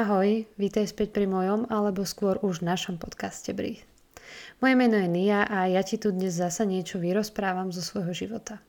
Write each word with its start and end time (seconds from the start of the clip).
Ahoj, 0.00 0.48
vítaj 0.56 0.96
späť 0.96 1.12
pri 1.12 1.28
mojom, 1.28 1.68
alebo 1.68 2.08
skôr 2.08 2.40
už 2.40 2.64
našom 2.64 2.96
podcaste 2.96 3.52
Breathe. 3.52 3.84
Moje 4.64 4.72
meno 4.72 4.96
je 4.96 5.04
Nia 5.04 5.44
a 5.44 5.68
ja 5.68 5.84
ti 5.84 6.00
tu 6.00 6.08
dnes 6.08 6.32
zasa 6.32 6.64
niečo 6.64 6.96
vyrozprávam 6.96 7.68
zo 7.68 7.84
svojho 7.84 8.16
života. 8.16 8.64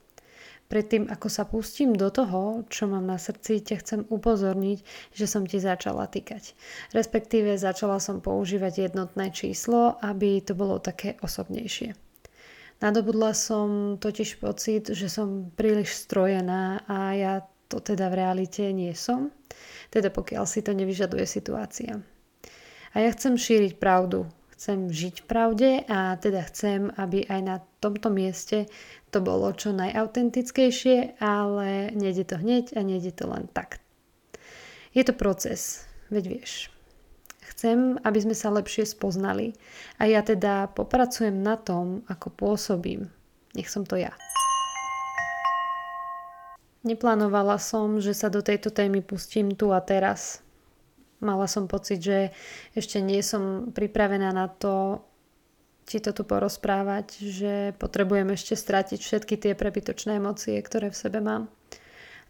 Predtým, 0.68 1.08
ako 1.08 1.32
sa 1.32 1.48
pustím 1.48 1.96
do 1.96 2.12
toho, 2.12 2.68
čo 2.68 2.84
mám 2.84 3.08
na 3.08 3.16
srdci, 3.16 3.64
ťa 3.64 3.76
chcem 3.80 4.00
upozorniť, 4.12 4.84
že 5.16 5.24
som 5.24 5.48
ti 5.48 5.56
začala 5.56 6.04
týkať. 6.04 6.52
Respektíve 6.92 7.56
začala 7.56 7.96
som 7.96 8.20
používať 8.20 8.92
jednotné 8.92 9.32
číslo, 9.32 9.96
aby 10.04 10.44
to 10.44 10.52
bolo 10.52 10.84
také 10.84 11.16
osobnejšie. 11.24 11.96
Nadobudla 12.84 13.32
som 13.32 13.96
totiž 13.96 14.36
pocit, 14.36 14.92
že 14.92 15.08
som 15.08 15.48
príliš 15.56 15.96
strojená 15.96 16.84
a 16.84 17.16
ja 17.16 17.34
to 17.72 17.80
teda 17.80 18.12
v 18.12 18.20
realite 18.20 18.68
nie 18.76 18.92
som 18.92 19.32
teda 19.92 20.08
pokiaľ 20.08 20.48
si 20.48 20.64
to 20.64 20.72
nevyžaduje 20.72 21.28
situácia. 21.28 22.00
A 22.96 23.04
ja 23.04 23.12
chcem 23.12 23.36
šíriť 23.36 23.76
pravdu, 23.76 24.24
chcem 24.56 24.88
žiť 24.88 25.24
v 25.24 25.28
pravde 25.28 25.70
a 25.84 26.16
teda 26.16 26.40
chcem, 26.48 26.88
aby 26.96 27.28
aj 27.28 27.40
na 27.44 27.56
tomto 27.84 28.08
mieste 28.08 28.72
to 29.12 29.20
bolo 29.20 29.52
čo 29.52 29.76
najautentickejšie, 29.76 31.20
ale 31.20 31.92
nejde 31.92 32.24
to 32.24 32.40
hneď 32.40 32.72
a 32.72 32.80
nejde 32.80 33.12
to 33.12 33.28
len 33.28 33.44
tak. 33.52 33.84
Je 34.96 35.04
to 35.04 35.12
proces, 35.12 35.84
veď 36.08 36.40
vieš. 36.40 36.52
Chcem, 37.52 38.00
aby 38.00 38.18
sme 38.20 38.32
sa 38.32 38.48
lepšie 38.48 38.88
spoznali 38.88 39.52
a 40.00 40.08
ja 40.08 40.24
teda 40.24 40.72
popracujem 40.72 41.36
na 41.36 41.60
tom, 41.60 42.00
ako 42.08 42.32
pôsobím. 42.32 43.12
Nech 43.52 43.68
som 43.68 43.84
to 43.84 44.00
ja. 44.00 44.16
Neplánovala 46.82 47.62
som, 47.62 48.02
že 48.02 48.10
sa 48.10 48.26
do 48.26 48.42
tejto 48.42 48.74
témy 48.74 49.06
pustím 49.06 49.54
tu 49.54 49.70
a 49.70 49.78
teraz. 49.78 50.42
Mala 51.22 51.46
som 51.46 51.70
pocit, 51.70 52.02
že 52.02 52.34
ešte 52.74 52.98
nie 52.98 53.22
som 53.22 53.70
pripravená 53.70 54.34
na 54.34 54.50
to 54.50 55.06
ti 55.86 55.98
to 55.98 56.14
tu 56.14 56.22
porozprávať, 56.22 57.20
že 57.20 57.54
potrebujem 57.76 58.30
ešte 58.34 58.54
stratiť 58.54 59.00
všetky 59.02 59.34
tie 59.38 59.52
prebytočné 59.52 60.18
emócie, 60.18 60.54
ktoré 60.62 60.88
v 60.88 61.00
sebe 61.00 61.18
mám. 61.18 61.50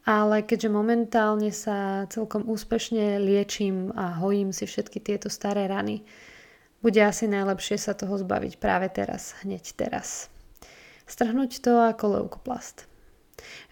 Ale 0.03 0.43
keďže 0.43 0.67
momentálne 0.73 1.55
sa 1.55 2.11
celkom 2.11 2.43
úspešne 2.49 3.23
liečím 3.23 3.95
a 3.95 4.19
hojím 4.19 4.51
si 4.51 4.67
všetky 4.67 4.99
tieto 4.99 5.31
staré 5.31 5.71
rany, 5.71 6.03
bude 6.83 6.99
asi 6.99 7.31
najlepšie 7.31 7.79
sa 7.79 7.95
toho 7.95 8.19
zbaviť 8.19 8.59
práve 8.59 8.91
teraz, 8.91 9.39
hneď 9.47 9.63
teraz. 9.79 10.27
Strhnúť 11.07 11.63
to 11.63 11.87
ako 11.87 12.19
leukoplast. 12.19 12.91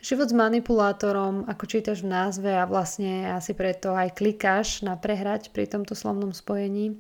Život 0.01 0.33
s 0.33 0.37
manipulátorom, 0.37 1.45
ako 1.45 1.65
čítaš 1.69 2.01
v 2.01 2.13
názve 2.13 2.51
a 2.55 2.65
vlastne 2.65 3.31
asi 3.35 3.53
preto 3.53 3.93
aj 3.93 4.17
klikáš 4.17 4.81
na 4.81 4.97
prehrať 4.97 5.53
pri 5.53 5.69
tomto 5.69 5.93
slovnom 5.93 6.33
spojení. 6.33 6.97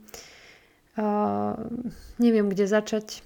Uh, 0.99 1.57
neviem, 2.21 2.51
kde 2.51 2.69
začať. 2.69 3.25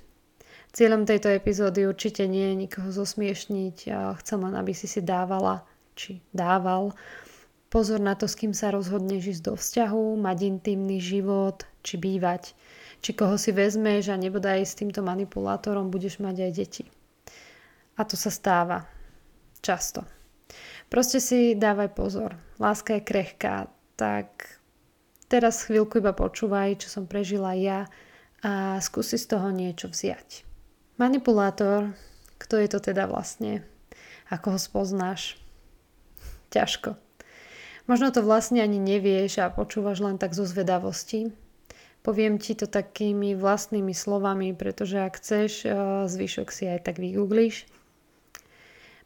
Cieľom 0.74 1.06
tejto 1.06 1.30
epizódy 1.30 1.86
určite 1.86 2.26
nie 2.26 2.52
je 2.52 2.60
nikoho 2.66 2.90
zosmiešniť. 2.94 3.76
Uh, 3.90 4.14
chcem 4.22 4.38
len, 4.42 4.54
aby 4.54 4.70
si 4.76 4.86
si 4.86 5.02
dávala, 5.02 5.66
či 5.98 6.22
dával, 6.30 6.94
pozor 7.74 7.98
na 7.98 8.14
to, 8.14 8.30
s 8.30 8.38
kým 8.38 8.54
sa 8.54 8.70
rozhodneš 8.70 9.38
ísť 9.38 9.42
do 9.50 9.54
vzťahu, 9.58 10.22
mať 10.22 10.38
intimný 10.46 11.02
život, 11.02 11.66
či 11.82 11.98
bývať, 11.98 12.54
či 13.02 13.10
koho 13.10 13.34
si 13.34 13.50
vezmeš 13.50 14.14
a 14.14 14.16
nebodaj 14.16 14.62
s 14.62 14.78
týmto 14.78 15.02
manipulátorom 15.02 15.90
budeš 15.90 16.22
mať 16.22 16.36
aj 16.46 16.52
deti. 16.54 16.84
A 17.98 18.06
to 18.06 18.14
sa 18.14 18.30
stáva 18.30 18.86
často. 19.64 20.04
Proste 20.92 21.24
si 21.24 21.56
dávaj 21.56 21.96
pozor. 21.96 22.36
Láska 22.60 23.00
je 23.00 23.08
krehká, 23.08 23.72
tak 23.96 24.60
teraz 25.32 25.64
chvíľku 25.64 26.04
iba 26.04 26.12
počúvaj, 26.12 26.84
čo 26.84 26.92
som 26.92 27.08
prežila 27.08 27.56
ja 27.56 27.88
a 28.44 28.76
skúsi 28.84 29.16
z 29.16 29.32
toho 29.32 29.48
niečo 29.48 29.88
vziať. 29.88 30.44
Manipulátor, 31.00 31.96
kto 32.36 32.60
je 32.60 32.68
to 32.68 32.78
teda 32.78 33.08
vlastne? 33.08 33.64
Ako 34.28 34.54
ho 34.54 34.60
spoznáš? 34.60 35.40
Ťažko. 36.52 37.00
Možno 37.90 38.12
to 38.14 38.22
vlastne 38.22 38.62
ani 38.62 38.78
nevieš 38.80 39.42
a 39.42 39.52
počúvaš 39.52 40.04
len 40.04 40.16
tak 40.20 40.32
zo 40.36 40.46
zvedavosti. 40.46 41.32
Poviem 42.04 42.36
ti 42.36 42.52
to 42.52 42.68
takými 42.68 43.32
vlastnými 43.32 43.96
slovami, 43.96 44.52
pretože 44.52 45.00
ak 45.00 45.16
chceš, 45.16 45.64
eh, 45.64 45.72
zvyšok 46.04 46.48
si 46.52 46.68
aj 46.68 46.84
tak 46.84 47.00
vygooglíš. 47.00 47.64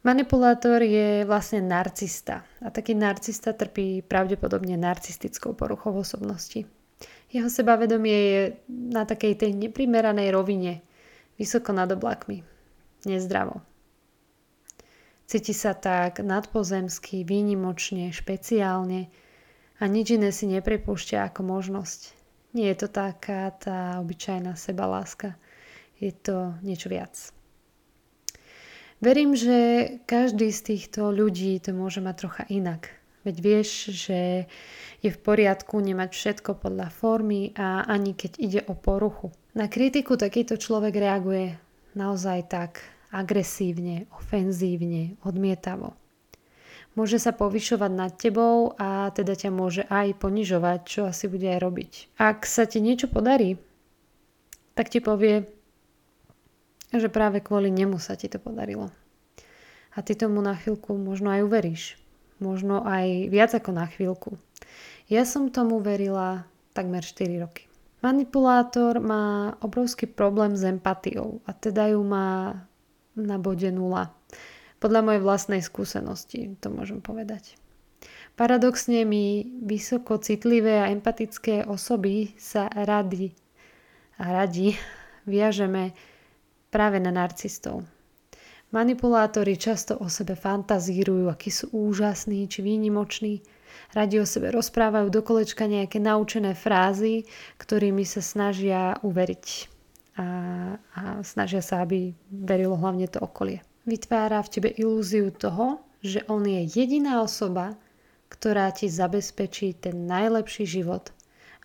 Manipulátor 0.09 0.81
je 0.81 1.29
vlastne 1.29 1.61
narcista 1.61 2.41
a 2.65 2.73
taký 2.73 2.97
narcista 2.97 3.53
trpí 3.53 4.01
pravdepodobne 4.01 4.81
narcistickou 4.81 5.53
poruchou 5.53 6.01
osobnosti. 6.01 6.65
Jeho 7.29 7.53
sebavedomie 7.53 8.17
je 8.17 8.43
na 8.73 9.05
takej 9.05 9.37
tej 9.37 9.53
neprimeranej 9.53 10.33
rovine, 10.33 10.81
vysoko 11.37 11.77
nad 11.77 11.93
oblakmi, 11.93 12.41
nezdravo. 13.05 13.61
Cíti 15.29 15.53
sa 15.53 15.77
tak 15.77 16.25
nadpozemsky, 16.25 17.29
výnimočne, 17.29 18.09
špeciálne 18.09 19.13
a 19.77 19.85
nič 19.85 20.17
iné 20.17 20.33
si 20.33 20.49
nepripúšťa 20.49 21.29
ako 21.29 21.45
možnosť. 21.45 22.01
Nie 22.57 22.73
je 22.73 22.81
to 22.81 22.89
taká 22.89 23.53
tá 23.61 24.01
obyčajná 24.01 24.57
sebaláska, 24.57 25.37
je 26.01 26.17
to 26.17 26.57
niečo 26.65 26.89
viac. 26.89 27.13
Verím, 28.99 29.39
že 29.39 29.57
každý 30.11 30.51
z 30.51 30.75
týchto 30.75 31.15
ľudí 31.15 31.63
to 31.63 31.71
môže 31.71 32.03
mať 32.03 32.15
trocha 32.19 32.45
inak. 32.51 32.91
Veď 33.23 33.37
vieš, 33.39 33.95
že 33.95 34.51
je 34.99 35.11
v 35.15 35.23
poriadku 35.23 35.79
nemať 35.79 36.11
všetko 36.11 36.59
podľa 36.59 36.91
formy 36.91 37.55
a 37.55 37.87
ani 37.87 38.19
keď 38.19 38.33
ide 38.43 38.61
o 38.67 38.75
poruchu. 38.75 39.31
Na 39.55 39.71
kritiku 39.71 40.19
takýto 40.19 40.59
človek 40.59 40.99
reaguje 40.99 41.55
naozaj 41.95 42.51
tak 42.51 42.83
agresívne, 43.15 44.11
ofenzívne, 44.19 45.15
odmietavo. 45.23 45.95
Môže 46.99 47.23
sa 47.23 47.31
povyšovať 47.31 47.93
nad 47.95 48.11
tebou 48.19 48.75
a 48.75 49.15
teda 49.15 49.39
ťa 49.39 49.51
môže 49.55 49.87
aj 49.87 50.19
ponižovať, 50.19 50.79
čo 50.83 51.01
asi 51.07 51.31
bude 51.31 51.47
aj 51.47 51.63
robiť. 51.63 51.93
Ak 52.19 52.43
sa 52.43 52.67
ti 52.67 52.83
niečo 52.83 53.07
podarí, 53.07 53.63
tak 54.75 54.91
ti 54.91 54.99
povie, 54.99 55.47
že 56.93 57.13
práve 57.13 57.45
kvôli 57.45 57.69
nemu 57.69 58.01
sa 58.01 58.17
ti 58.17 58.33
to 58.33 58.41
podarilo. 58.41 58.89
A 59.93 60.01
ty 60.01 60.15
tomu 60.15 60.41
na 60.41 60.57
chvíľku 60.57 60.97
možno 60.97 61.29
aj 61.35 61.45
uveríš. 61.45 61.83
Možno 62.39 62.87
aj 62.87 63.29
viac 63.35 63.51
ako 63.53 63.75
na 63.75 63.91
chvíľku. 63.91 64.39
Ja 65.11 65.27
som 65.27 65.51
tomu 65.51 65.83
verila 65.83 66.47
takmer 66.71 67.03
4 67.03 67.43
roky. 67.43 67.69
Manipulátor 67.99 69.03
má 69.03 69.59
obrovský 69.59 70.07
problém 70.07 70.55
s 70.55 70.63
empatiou 70.63 71.43
a 71.43 71.51
teda 71.51 71.91
ju 71.91 72.01
má 72.07 72.63
na 73.19 73.37
bode 73.43 73.67
nula. 73.75 74.15
Podľa 74.79 75.03
mojej 75.03 75.23
vlastnej 75.27 75.63
skúsenosti 75.67 76.55
to 76.63 76.71
môžem 76.71 77.03
povedať. 77.03 77.59
Paradoxne 78.39 79.03
my 79.03 79.43
vysoko 79.67 80.23
citlivé 80.23 80.79
a 80.79 80.95
empatické 80.95 81.67
osoby 81.67 82.39
sa 82.39 82.71
radi 82.71 83.35
a 84.15 84.31
radi 84.31 84.79
viažeme 85.27 85.91
práve 86.69 87.01
na 87.01 87.13
narcistov. 87.13 87.85
Manipulátori 88.69 89.57
často 89.57 89.97
o 89.97 90.13
sebe 90.13 90.37
fantazírujú, 90.37 91.33
akí 91.33 91.49
sú 91.49 91.73
úžasní 91.73 92.45
či 92.53 92.61
výnimoční. 92.61 93.41
Radi 93.97 94.21
o 94.21 94.29
sebe 94.29 94.53
rozprávajú 94.53 95.09
do 95.09 95.25
kolečka 95.25 95.65
nejaké 95.65 95.97
naučené 95.97 96.53
frázy, 96.53 97.25
ktorými 97.57 98.05
sa 98.05 98.21
snažia 98.21 99.01
uveriť. 99.01 99.47
A, 100.21 100.27
a 100.77 101.03
snažia 101.25 101.65
sa, 101.65 101.81
aby 101.81 102.13
verilo 102.29 102.77
hlavne 102.77 103.09
to 103.09 103.25
okolie. 103.25 103.65
Vytvára 103.89 104.45
v 104.45 104.53
tebe 104.53 104.69
ilúziu 104.77 105.33
toho, 105.33 105.81
že 106.05 106.21
on 106.29 106.45
je 106.45 106.69
jediná 106.69 107.25
osoba, 107.25 107.73
ktorá 108.29 108.69
ti 108.77 108.93
zabezpečí 108.93 109.81
ten 109.81 110.05
najlepší 110.05 110.69
život 110.69 111.09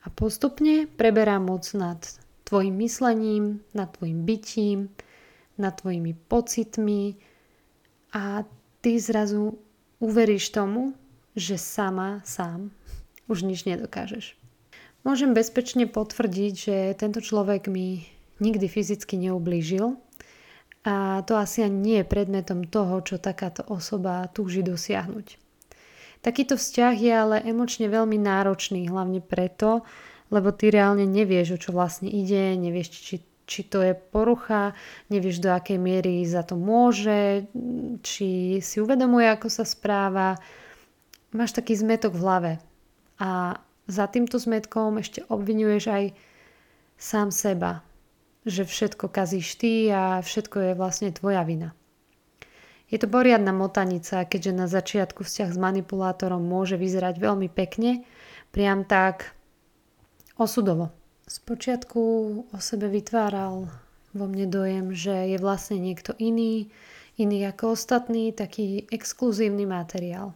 a 0.03 0.07
postupne 0.07 0.87
preberá 0.87 1.35
moc 1.39 1.67
nad 1.75 1.99
tvojim 2.53 2.77
myslením, 2.85 3.65
nad 3.73 3.89
tvojim 3.97 4.29
bytím, 4.29 4.93
nad 5.57 5.73
tvojimi 5.73 6.13
pocitmi 6.29 7.17
a 8.13 8.45
ty 8.85 9.01
zrazu 9.01 9.57
uveríš 9.97 10.53
tomu, 10.53 10.93
že 11.33 11.57
sama, 11.57 12.21
sám 12.21 12.69
už 13.25 13.41
nič 13.41 13.65
nedokážeš. 13.65 14.37
Môžem 15.01 15.33
bezpečne 15.33 15.89
potvrdiť, 15.89 16.53
že 16.53 16.75
tento 16.93 17.25
človek 17.25 17.73
mi 17.73 18.05
nikdy 18.37 18.69
fyzicky 18.69 19.17
neublížil 19.17 19.97
a 20.85 21.25
to 21.25 21.33
asi 21.33 21.65
ani 21.65 21.79
nie 21.81 21.97
je 22.05 22.11
predmetom 22.11 22.69
toho, 22.69 23.01
čo 23.01 23.17
takáto 23.17 23.65
osoba 23.65 24.29
túži 24.29 24.61
dosiahnuť. 24.61 25.41
Takýto 26.21 26.53
vzťah 26.53 26.95
je 27.01 27.13
ale 27.17 27.37
emočne 27.49 27.89
veľmi 27.89 28.21
náročný, 28.21 28.85
hlavne 28.93 29.25
preto, 29.25 29.81
lebo 30.33 30.49
ty 30.49 30.73
reálne 30.73 31.05
nevieš, 31.05 31.55
o 31.55 31.61
čo 31.61 31.69
vlastne 31.69 32.09
ide, 32.09 32.57
nevieš, 32.57 32.89
či, 32.89 33.15
či 33.45 33.61
to 33.69 33.85
je 33.85 33.93
porucha, 33.93 34.73
nevieš, 35.13 35.37
do 35.45 35.53
akej 35.53 35.77
miery 35.77 36.25
za 36.25 36.41
to 36.41 36.57
môže, 36.57 37.45
či 38.01 38.57
si 38.65 38.81
uvedomuje, 38.81 39.29
ako 39.29 39.47
sa 39.53 39.61
správa. 39.61 40.41
Máš 41.37 41.53
taký 41.53 41.77
zmetok 41.77 42.17
v 42.17 42.23
hlave. 42.25 42.51
A 43.21 43.61
za 43.85 44.09
týmto 44.09 44.41
zmetkom 44.41 44.97
ešte 44.97 45.21
obvinuješ 45.29 45.83
aj 45.93 46.03
sám 46.97 47.29
seba, 47.29 47.85
že 48.41 48.65
všetko 48.65 49.05
kazíš 49.13 49.61
ty 49.61 49.93
a 49.93 50.17
všetko 50.25 50.57
je 50.57 50.71
vlastne 50.73 51.13
tvoja 51.13 51.45
vina. 51.45 51.77
Je 52.89 53.01
to 53.01 53.09
poriadna 53.09 53.49
motanica, 53.49 54.21
keďže 54.25 54.53
na 54.53 54.67
začiatku 54.69 55.25
vzťah 55.25 55.49
s 55.49 55.57
manipulátorom 55.57 56.41
môže 56.41 56.77
vyzerať 56.77 57.17
veľmi 57.17 57.49
pekne, 57.49 58.05
priam 58.53 58.85
tak 58.85 59.33
osudovo. 60.43 60.91
Spočiatku 61.23 62.01
o 62.51 62.57
sebe 62.59 62.91
vytváral 62.91 63.71
vo 64.13 64.25
mne 64.27 64.45
dojem, 64.51 64.93
že 64.93 65.33
je 65.33 65.37
vlastne 65.41 65.81
niekto 65.81 66.13
iný, 66.19 66.69
iný 67.17 67.47
ako 67.49 67.73
ostatný, 67.73 68.35
taký 68.35 68.85
exkluzívny 68.91 69.65
materiál. 69.65 70.35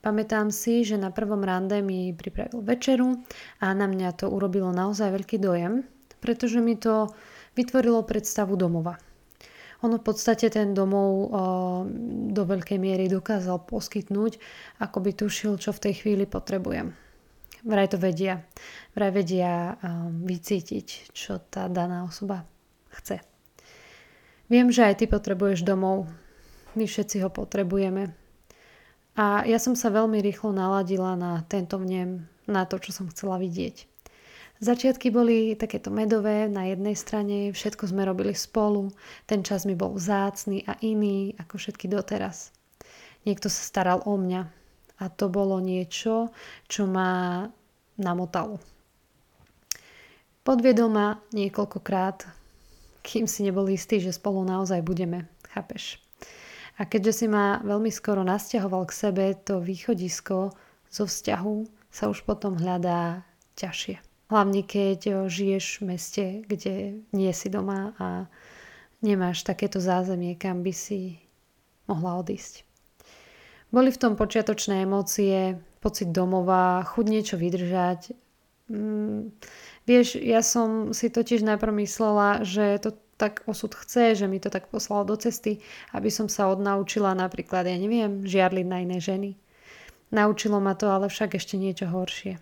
Pamätám 0.00 0.54
si, 0.54 0.86
že 0.86 0.96
na 0.96 1.10
prvom 1.10 1.42
rande 1.42 1.82
mi 1.82 2.14
pripravil 2.14 2.62
večeru 2.62 3.26
a 3.58 3.74
na 3.74 3.86
mňa 3.90 4.24
to 4.24 4.26
urobilo 4.30 4.70
naozaj 4.70 5.10
veľký 5.12 5.36
dojem, 5.42 5.82
pretože 6.22 6.62
mi 6.62 6.78
to 6.78 7.10
vytvorilo 7.58 8.06
predstavu 8.06 8.54
domova. 8.54 8.96
Ono 9.84 10.00
v 10.00 10.04
podstate 10.06 10.48
ten 10.48 10.72
domov 10.72 11.10
o, 11.12 11.26
do 12.32 12.42
veľkej 12.48 12.80
miery 12.80 13.12
dokázal 13.12 13.68
poskytnúť, 13.68 14.40
ako 14.80 14.98
by 15.04 15.10
tušil, 15.12 15.60
čo 15.60 15.70
v 15.76 15.82
tej 15.90 15.94
chvíli 16.00 16.24
potrebujem. 16.24 17.05
Vraj 17.66 17.90
to 17.90 17.98
vedia. 17.98 18.46
Vraj 18.94 19.10
vedia 19.10 19.74
um, 19.82 20.22
vycítiť, 20.22 21.10
čo 21.10 21.42
tá 21.50 21.66
daná 21.66 22.06
osoba 22.06 22.46
chce. 22.94 23.18
Viem, 24.46 24.70
že 24.70 24.86
aj 24.86 25.02
ty 25.02 25.04
potrebuješ 25.10 25.66
domov. 25.66 26.06
My 26.78 26.86
všetci 26.86 27.26
ho 27.26 27.28
potrebujeme. 27.28 28.14
A 29.18 29.42
ja 29.42 29.58
som 29.58 29.74
sa 29.74 29.90
veľmi 29.90 30.22
rýchlo 30.22 30.54
naladila 30.54 31.18
na 31.18 31.42
tento 31.50 31.82
vnem, 31.82 32.30
na 32.46 32.62
to, 32.70 32.78
čo 32.78 32.94
som 32.94 33.10
chcela 33.10 33.42
vidieť. 33.42 33.88
Začiatky 34.62 35.10
boli 35.10 35.58
takéto 35.58 35.90
medové 35.90 36.48
na 36.48 36.70
jednej 36.70 36.94
strane, 36.96 37.50
všetko 37.52 37.92
sme 37.92 38.08
robili 38.08 38.32
spolu, 38.32 38.88
ten 39.28 39.44
čas 39.44 39.68
mi 39.68 39.76
bol 39.76 39.92
vzácný 39.92 40.64
a 40.64 40.78
iný 40.80 41.36
ako 41.36 41.60
všetky 41.60 41.92
doteraz. 41.92 42.54
Niekto 43.28 43.50
sa 43.50 43.60
staral 43.60 44.06
o 44.06 44.14
mňa 44.16 44.48
a 45.00 45.12
to 45.12 45.28
bolo 45.28 45.60
niečo, 45.60 46.32
čo 46.66 46.88
ma 46.88 47.44
namotalo. 48.00 48.60
Podviedol 50.46 50.88
ma 50.92 51.18
niekoľkokrát, 51.34 52.22
kým 53.02 53.26
si 53.26 53.42
nebol 53.42 53.66
istý, 53.66 53.98
že 53.98 54.14
spolu 54.14 54.46
naozaj 54.46 54.82
budeme. 54.82 55.26
Chápeš? 55.50 55.98
A 56.76 56.84
keďže 56.84 57.24
si 57.24 57.26
ma 57.26 57.64
veľmi 57.64 57.88
skoro 57.88 58.20
nasťahoval 58.20 58.84
k 58.86 58.92
sebe, 58.92 59.24
to 59.32 59.64
východisko 59.64 60.52
zo 60.92 61.04
vzťahu 61.08 61.54
sa 61.88 62.12
už 62.12 62.28
potom 62.28 62.60
hľadá 62.60 63.24
ťažšie. 63.56 63.96
Hlavne 64.28 64.60
keď 64.66 65.30
žiješ 65.30 65.80
v 65.80 65.82
meste, 65.94 66.24
kde 66.44 67.00
nie 67.14 67.32
si 67.32 67.48
doma 67.48 67.94
a 67.96 68.26
nemáš 69.00 69.46
takéto 69.46 69.78
zázemie, 69.78 70.34
kam 70.34 70.60
by 70.66 70.74
si 70.74 71.22
mohla 71.86 72.20
odísť. 72.20 72.65
Boli 73.74 73.90
v 73.90 74.00
tom 74.00 74.14
počiatočné 74.14 74.86
emócie, 74.86 75.58
pocit 75.82 76.10
domova, 76.10 76.86
chuť 76.86 77.06
niečo 77.06 77.34
vydržať. 77.38 78.14
Mm, 78.70 79.30
vieš, 79.86 80.18
ja 80.18 80.42
som 80.42 80.90
si 80.90 81.10
totiž 81.10 81.42
najprv 81.46 81.72
myslela, 81.82 82.42
že 82.42 82.78
to 82.82 82.98
tak 83.16 83.42
osud 83.48 83.72
chce, 83.72 84.14
že 84.14 84.26
mi 84.28 84.36
to 84.36 84.52
tak 84.52 84.68
poslal 84.68 85.08
do 85.08 85.16
cesty, 85.16 85.64
aby 85.96 86.12
som 86.12 86.28
sa 86.28 86.52
odnaučila 86.52 87.16
napríklad, 87.16 87.64
ja 87.64 87.76
neviem, 87.80 88.28
žiarliť 88.28 88.66
na 88.68 88.84
iné 88.84 88.98
ženy. 89.00 89.40
Naučilo 90.12 90.60
ma 90.60 90.76
to 90.76 90.92
ale 90.92 91.10
však 91.10 91.34
ešte 91.34 91.58
niečo 91.58 91.88
horšie. 91.90 92.38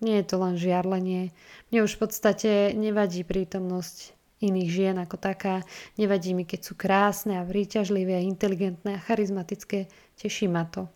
Nie 0.00 0.22
je 0.22 0.26
to 0.28 0.36
len 0.40 0.54
žiarlenie. 0.56 1.34
Mne 1.68 1.78
už 1.84 1.98
v 1.98 2.00
podstate 2.06 2.50
nevadí 2.76 3.24
prítomnosť 3.26 4.19
iných 4.40 4.70
žien 4.72 4.96
ako 4.96 5.16
taká. 5.20 5.62
Nevadí 6.00 6.32
mi, 6.32 6.48
keď 6.48 6.60
sú 6.64 6.72
krásne 6.74 7.38
a 7.38 7.46
príťažlivé, 7.46 8.24
inteligentné 8.24 8.98
a 8.98 9.04
charizmatické. 9.04 9.88
Teší 10.16 10.48
ma 10.48 10.64
to. 10.66 10.88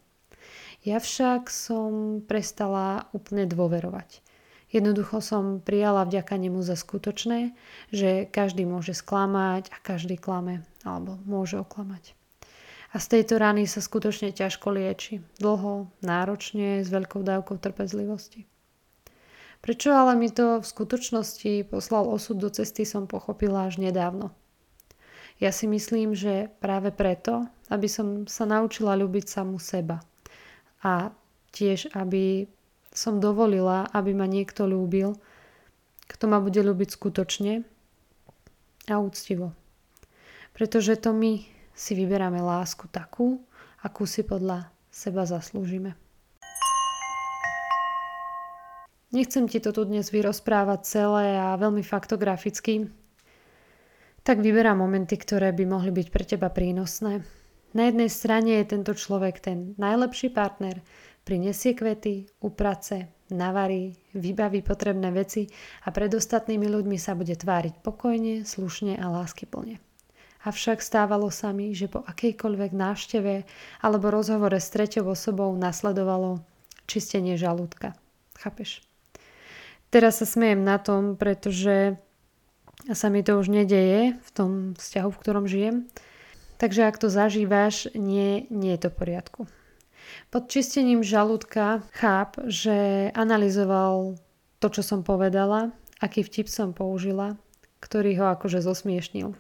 Ja 0.85 1.01
však 1.01 1.49
som 1.49 2.21
prestala 2.25 3.09
úplne 3.17 3.49
dôverovať. 3.49 4.21
Jednoducho 4.69 5.23
som 5.23 5.63
prijala 5.63 6.03
vďaka 6.03 6.35
nemu 6.35 6.61
za 6.61 6.75
skutočné, 6.75 7.55
že 7.95 8.27
každý 8.27 8.67
môže 8.67 8.91
sklamať 8.91 9.71
a 9.71 9.77
každý 9.81 10.19
klame 10.19 10.67
alebo 10.83 11.15
môže 11.25 11.57
oklamať. 11.57 12.19
A 12.95 13.03
z 13.03 13.07
tejto 13.19 13.39
rany 13.39 13.67
sa 13.71 13.83
skutočne 13.83 14.35
ťažko 14.35 14.75
lieči. 14.75 15.23
Dlho, 15.39 15.91
náročne, 16.03 16.83
s 16.83 16.91
veľkou 16.91 17.23
dávkou 17.23 17.59
trpezlivosti. 17.59 18.47
Prečo 19.65 19.97
ale 19.97 20.13
mi 20.13 20.29
to 20.29 20.61
v 20.61 20.67
skutočnosti 20.69 21.73
poslal 21.73 22.05
osud 22.05 22.37
do 22.37 22.53
cesty 22.53 22.85
som 22.85 23.09
pochopila 23.09 23.65
až 23.65 23.81
nedávno. 23.81 24.29
Ja 25.41 25.57
si 25.57 25.65
myslím, 25.65 26.13
že 26.13 26.53
práve 26.61 26.93
preto, 26.93 27.49
aby 27.73 27.89
som 27.89 28.29
sa 28.29 28.45
naučila 28.45 28.93
ľúbiť 28.93 29.25
samu 29.25 29.57
seba. 29.57 30.05
A 30.85 31.17
tiež, 31.57 31.97
aby 31.97 32.45
som 32.93 33.25
dovolila, 33.25 33.89
aby 33.97 34.13
ma 34.13 34.29
niekto 34.29 34.69
ľúbil, 34.69 35.17
kto 36.13 36.25
ma 36.29 36.45
bude 36.45 36.61
ľúbiť 36.61 37.01
skutočne 37.01 37.65
a 38.93 38.95
úctivo. 39.01 39.57
Pretože 40.53 41.01
to 41.01 41.17
my 41.17 41.41
si 41.73 41.97
vyberáme 41.97 42.39
lásku 42.39 42.85
takú, 42.93 43.41
akú 43.81 44.05
si 44.05 44.21
podľa 44.21 44.69
seba 44.93 45.25
zaslúžime. 45.25 46.04
Nechcem 49.15 49.47
ti 49.47 49.63
to 49.63 49.71
tu 49.71 49.87
dnes 49.87 50.03
vyrozprávať 50.11 50.81
celé 50.83 51.39
a 51.39 51.55
veľmi 51.55 51.87
faktograficky, 51.87 52.91
tak 54.27 54.43
vyberám 54.43 54.83
momenty, 54.83 55.15
ktoré 55.15 55.55
by 55.55 55.65
mohli 55.71 55.95
byť 55.95 56.09
pre 56.11 56.25
teba 56.27 56.51
prínosné. 56.51 57.23
Na 57.79 57.83
jednej 57.87 58.11
strane 58.11 58.59
je 58.59 58.75
tento 58.75 58.91
človek 58.91 59.39
ten 59.39 59.79
najlepší 59.79 60.35
partner, 60.35 60.83
Prinesie 61.25 61.73
kvety, 61.73 62.29
uprace, 62.45 63.09
navarí, 63.33 63.97
vybaví 64.13 64.61
potrebné 64.61 65.09
veci 65.09 65.49
a 65.81 65.89
pred 65.89 66.13
ostatnými 66.13 66.69
ľuďmi 66.69 67.01
sa 67.01 67.17
bude 67.17 67.33
tváriť 67.33 67.81
pokojne, 67.81 68.45
slušne 68.45 69.01
a 69.01 69.09
láskyplne. 69.09 69.81
Avšak 70.45 70.85
stávalo 70.85 71.33
sa 71.33 71.57
mi, 71.57 71.73
že 71.73 71.89
po 71.89 72.05
akejkoľvek 72.05 72.77
návšteve 72.77 73.35
alebo 73.81 74.13
rozhovore 74.13 74.61
s 74.61 74.69
treťou 74.69 75.17
osobou 75.17 75.49
nasledovalo 75.57 76.45
čistenie 76.85 77.41
žalúdka. 77.41 77.97
Chápeš? 78.37 78.85
Teraz 79.95 80.19
sa 80.19 80.27
smejem 80.27 80.67
na 80.67 80.83
tom, 80.83 81.15
pretože 81.15 81.95
sa 82.91 83.07
mi 83.15 83.23
to 83.23 83.39
už 83.39 83.47
nedeje 83.47 84.19
v 84.19 84.31
tom 84.35 84.51
vzťahu, 84.75 85.07
v 85.15 85.21
ktorom 85.23 85.47
žijem. 85.47 85.87
Takže 86.59 86.83
ak 86.83 86.99
to 86.99 87.07
zažívaš, 87.07 87.95
nie, 87.95 88.51
nie 88.51 88.75
je 88.75 88.81
to 88.83 88.91
poriadku. 88.91 89.47
Pod 90.35 90.51
čistením 90.51 91.07
žalúdka 91.07 91.87
cháp, 91.95 92.43
že 92.51 93.07
analyzoval 93.15 94.19
to, 94.59 94.67
čo 94.67 94.83
som 94.83 95.07
povedala, 95.07 95.71
aký 96.03 96.27
vtip 96.27 96.51
som 96.51 96.75
použila, 96.75 97.39
ktorý 97.79 98.19
ho 98.19 98.35
akože 98.35 98.67
zosmiešnil. 98.67 99.39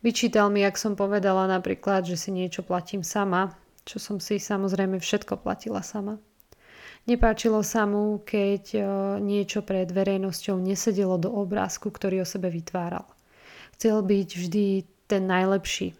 Vyčítal 0.00 0.48
mi, 0.48 0.64
ak 0.64 0.80
som 0.80 0.96
povedala 0.96 1.44
napríklad, 1.44 2.08
že 2.08 2.16
si 2.16 2.32
niečo 2.32 2.64
platím 2.64 3.04
sama, 3.04 3.52
čo 3.84 4.00
som 4.00 4.16
si 4.16 4.40
samozrejme 4.40 4.96
všetko 4.96 5.44
platila 5.44 5.84
sama. 5.84 6.16
Nepáčilo 7.08 7.64
sa 7.64 7.88
mu, 7.88 8.20
keď 8.20 8.76
niečo 9.18 9.64
pred 9.64 9.88
verejnosťou 9.88 10.60
nesedelo 10.60 11.16
do 11.16 11.32
obrázku, 11.32 11.88
ktorý 11.88 12.22
o 12.22 12.26
sebe 12.28 12.52
vytváral. 12.52 13.08
Chcel 13.78 14.04
byť 14.04 14.28
vždy 14.36 14.66
ten 15.08 15.24
najlepší. 15.24 15.96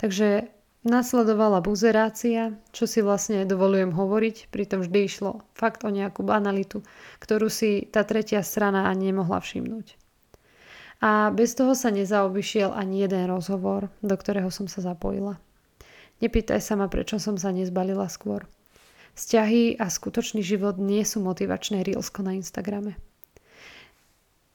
Takže 0.00 0.48
Nasledovala 0.86 1.58
buzerácia, 1.58 2.54
čo 2.70 2.86
si 2.86 3.02
vlastne 3.02 3.42
dovolujem 3.42 3.90
hovoriť, 3.90 4.48
pritom 4.54 4.86
vždy 4.86 4.98
išlo 5.04 5.42
fakt 5.52 5.82
o 5.82 5.90
nejakú 5.90 6.22
banalitu, 6.22 6.86
ktorú 7.18 7.50
si 7.50 7.90
tá 7.90 8.06
tretia 8.06 8.46
strana 8.46 8.86
ani 8.86 9.10
nemohla 9.10 9.42
všimnúť. 9.42 9.98
A 11.02 11.34
bez 11.34 11.58
toho 11.58 11.74
sa 11.74 11.90
nezaobišiel 11.90 12.70
ani 12.70 13.02
jeden 13.02 13.26
rozhovor, 13.26 13.90
do 14.06 14.14
ktorého 14.14 14.54
som 14.54 14.70
sa 14.70 14.78
zapojila. 14.78 15.42
Nepýtaj 16.22 16.62
sa 16.62 16.78
ma, 16.78 16.86
prečo 16.86 17.18
som 17.18 17.34
sa 17.34 17.50
nezbalila 17.50 18.06
skôr. 18.06 18.46
Vzťahy 19.18 19.82
a 19.82 19.90
skutočný 19.90 20.46
život 20.46 20.78
nie 20.78 21.02
sú 21.02 21.18
motivačné 21.18 21.82
reelsko 21.82 22.22
na 22.22 22.38
Instagrame. 22.38 22.94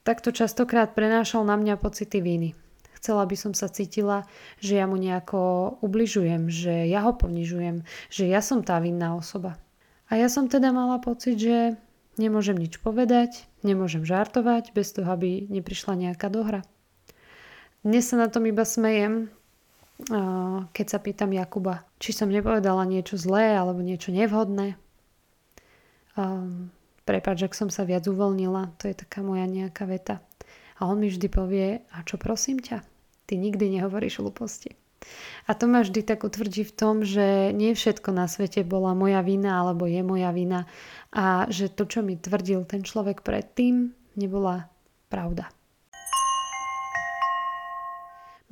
Takto 0.08 0.32
častokrát 0.32 0.96
prenášal 0.96 1.44
na 1.44 1.60
mňa 1.60 1.76
pocity 1.76 2.24
viny 2.24 2.56
chcela 3.04 3.28
by 3.28 3.36
som 3.36 3.52
sa 3.52 3.68
cítila, 3.68 4.24
že 4.64 4.80
ja 4.80 4.88
mu 4.88 4.96
nejako 4.96 5.76
ubližujem, 5.84 6.48
že 6.48 6.88
ja 6.88 7.04
ho 7.04 7.12
ponižujem, 7.12 7.84
že 8.08 8.32
ja 8.32 8.40
som 8.40 8.64
tá 8.64 8.80
vinná 8.80 9.20
osoba. 9.20 9.60
A 10.08 10.16
ja 10.16 10.32
som 10.32 10.48
teda 10.48 10.72
mala 10.72 11.04
pocit, 11.04 11.36
že 11.36 11.76
nemôžem 12.16 12.56
nič 12.56 12.80
povedať, 12.80 13.44
nemôžem 13.60 14.08
žartovať 14.08 14.72
bez 14.72 14.96
toho, 14.96 15.12
aby 15.12 15.52
neprišla 15.52 16.00
nejaká 16.00 16.32
dohra. 16.32 16.64
Dnes 17.84 18.08
sa 18.08 18.16
na 18.16 18.32
tom 18.32 18.48
iba 18.48 18.64
smejem, 18.64 19.28
keď 20.74 20.86
sa 20.90 21.00
pýtam 21.00 21.32
Jakuba, 21.32 21.86
či 22.02 22.12
som 22.12 22.28
nepovedala 22.28 22.84
niečo 22.84 23.16
zlé 23.16 23.56
alebo 23.56 23.80
niečo 23.80 24.10
nevhodné. 24.10 24.76
Prepač, 27.04 27.38
ak 27.44 27.54
som 27.54 27.68
sa 27.68 27.84
viac 27.84 28.08
uvoľnila, 28.08 28.80
to 28.80 28.88
je 28.88 28.96
taká 28.96 29.20
moja 29.22 29.44
nejaká 29.44 29.84
veta. 29.86 30.24
A 30.80 30.90
on 30.90 30.98
mi 31.00 31.12
vždy 31.12 31.28
povie, 31.30 31.86
a 31.94 32.02
čo 32.04 32.18
prosím 32.18 32.60
ťa? 32.60 32.82
Ty 33.30 33.34
nikdy 33.40 33.80
nehovoríš 33.80 34.20
hlúposti. 34.20 34.76
A 35.48 35.52
to 35.52 35.68
ma 35.68 35.84
vždy 35.84 36.00
tak 36.00 36.24
utvrdí 36.24 36.64
v 36.64 36.76
tom, 36.76 37.04
že 37.04 37.52
nie 37.52 37.76
všetko 37.76 38.16
na 38.16 38.32
svete 38.32 38.64
bola 38.64 38.96
moja 38.96 39.20
vina 39.20 39.60
alebo 39.60 39.84
je 39.84 40.00
moja 40.00 40.32
vina 40.32 40.64
a 41.12 41.44
že 41.52 41.68
to, 41.68 41.84
čo 41.84 42.00
mi 42.00 42.16
tvrdil 42.16 42.64
ten 42.64 42.88
človek 42.88 43.20
predtým, 43.20 43.92
nebola 44.16 44.72
pravda. 45.12 45.52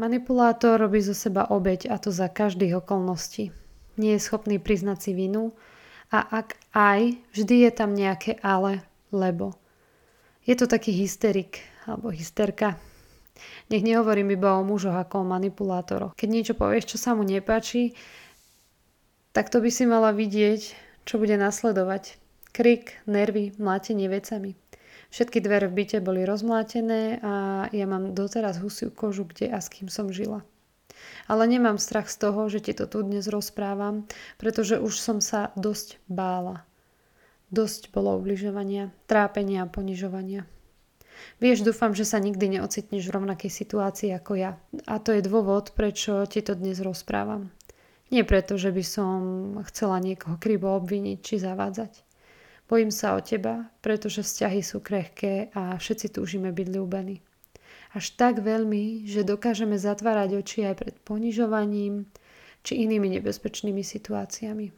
Manipulátor 0.02 0.82
robí 0.82 0.98
zo 0.98 1.14
seba 1.14 1.46
obeď 1.46 1.94
a 1.94 2.02
to 2.02 2.10
za 2.10 2.26
každých 2.26 2.82
okolností. 2.82 3.54
Nie 4.02 4.18
je 4.18 4.26
schopný 4.26 4.58
priznať 4.58 4.98
si 4.98 5.12
vinu 5.14 5.54
a 6.10 6.26
ak 6.42 6.58
aj, 6.74 7.22
vždy 7.38 7.70
je 7.70 7.72
tam 7.72 7.94
nejaké 7.94 8.42
ale, 8.42 8.82
lebo. 9.14 9.54
Je 10.42 10.58
to 10.58 10.66
taký 10.66 10.90
hysterik 10.90 11.62
alebo 11.86 12.10
hysterka. 12.10 12.82
Nech 13.70 13.86
nehovorím 13.86 14.34
iba 14.34 14.58
o 14.58 14.66
mužoch 14.66 14.98
ako 14.98 15.22
o 15.22 15.30
manipulátoroch. 15.38 16.18
Keď 16.18 16.30
niečo 16.34 16.54
povieš, 16.58 16.98
čo 16.98 16.98
sa 16.98 17.14
mu 17.14 17.22
nepáči, 17.22 17.94
tak 19.38 19.54
to 19.54 19.62
by 19.62 19.70
si 19.70 19.86
mala 19.86 20.18
vidieť, 20.18 20.74
čo 21.06 21.22
bude 21.22 21.38
nasledovať. 21.38 22.18
Krik, 22.50 23.06
nervy, 23.06 23.54
mlátenie 23.62 24.10
vecami. 24.10 24.58
Všetky 25.12 25.44
dvere 25.44 25.68
v 25.68 25.84
byte 25.84 26.00
boli 26.00 26.24
rozmlátené 26.24 27.20
a 27.20 27.34
ja 27.76 27.86
mám 27.86 28.16
doteraz 28.16 28.64
husiu 28.64 28.88
kožu, 28.96 29.28
kde 29.28 29.52
a 29.52 29.60
s 29.60 29.68
kým 29.68 29.92
som 29.92 30.08
žila. 30.08 30.48
Ale 31.28 31.44
nemám 31.52 31.76
strach 31.76 32.08
z 32.08 32.16
toho, 32.16 32.48
že 32.48 32.64
ti 32.64 32.72
to 32.72 32.88
tu 32.88 33.04
dnes 33.04 33.28
rozprávam, 33.28 34.08
pretože 34.40 34.80
už 34.80 34.96
som 34.96 35.20
sa 35.20 35.52
dosť 35.60 36.00
bála. 36.08 36.64
Dosť 37.52 37.92
bolo 37.92 38.16
ubližovania, 38.16 38.96
trápenia 39.12 39.68
a 39.68 39.72
ponižovania. 39.72 40.48
Vieš, 41.44 41.68
dúfam, 41.68 41.92
že 41.92 42.08
sa 42.08 42.18
nikdy 42.18 42.58
neocitneš 42.58 43.04
v 43.06 43.16
rovnakej 43.20 43.52
situácii 43.52 44.16
ako 44.16 44.40
ja. 44.40 44.56
A 44.88 44.98
to 45.04 45.12
je 45.12 45.22
dôvod, 45.22 45.76
prečo 45.76 46.24
ti 46.26 46.40
to 46.40 46.56
dnes 46.56 46.80
rozprávam. 46.80 47.52
Nie 48.12 48.24
preto, 48.24 48.56
že 48.56 48.72
by 48.72 48.84
som 48.84 49.20
chcela 49.72 50.00
niekoho 50.00 50.40
krivo 50.40 50.72
obviniť 50.76 51.18
či 51.20 51.36
zavádzať. 51.40 52.11
Bojím 52.72 52.88
sa 52.88 53.20
o 53.20 53.22
teba, 53.22 53.68
pretože 53.84 54.24
vzťahy 54.24 54.64
sú 54.64 54.80
krehké 54.80 55.52
a 55.52 55.76
všetci 55.76 56.16
túžime 56.16 56.56
byť 56.56 56.68
ľúbení. 56.72 57.20
Až 57.92 58.16
tak 58.16 58.40
veľmi, 58.40 59.04
že 59.04 59.28
dokážeme 59.28 59.76
zatvárať 59.76 60.40
oči 60.40 60.64
aj 60.64 60.76
pred 60.80 60.96
ponižovaním 61.04 62.08
či 62.64 62.88
inými 62.88 63.20
nebezpečnými 63.20 63.84
situáciami. 63.84 64.72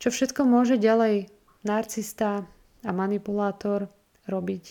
Čo 0.00 0.08
všetko 0.08 0.48
môže 0.48 0.80
ďalej 0.80 1.28
narcista 1.68 2.48
a 2.80 2.90
manipulátor 2.96 3.92
robiť? 4.24 4.64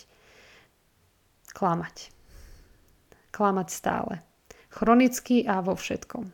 Klamať. 1.54 2.10
Klamať 3.30 3.68
stále. 3.70 4.26
Chronicky 4.74 5.46
a 5.46 5.62
vo 5.62 5.78
všetkom. 5.78 6.26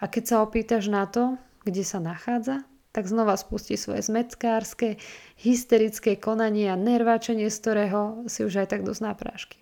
A 0.00 0.04
keď 0.08 0.24
sa 0.24 0.36
opýtaš 0.40 0.88
na 0.88 1.04
to, 1.04 1.36
kde 1.68 1.84
sa 1.84 2.00
nachádza, 2.00 2.64
tak 2.96 3.12
znova 3.12 3.36
spustí 3.36 3.76
svoje 3.76 4.00
zmeckárske, 4.08 4.96
hysterické 5.36 6.16
konanie 6.16 6.72
a 6.72 6.80
nerváčenie, 6.80 7.52
z 7.52 7.56
ktorého 7.60 8.24
si 8.24 8.40
už 8.40 8.64
aj 8.64 8.72
tak 8.72 8.88
dosť 8.88 9.04
náprášky. 9.04 9.60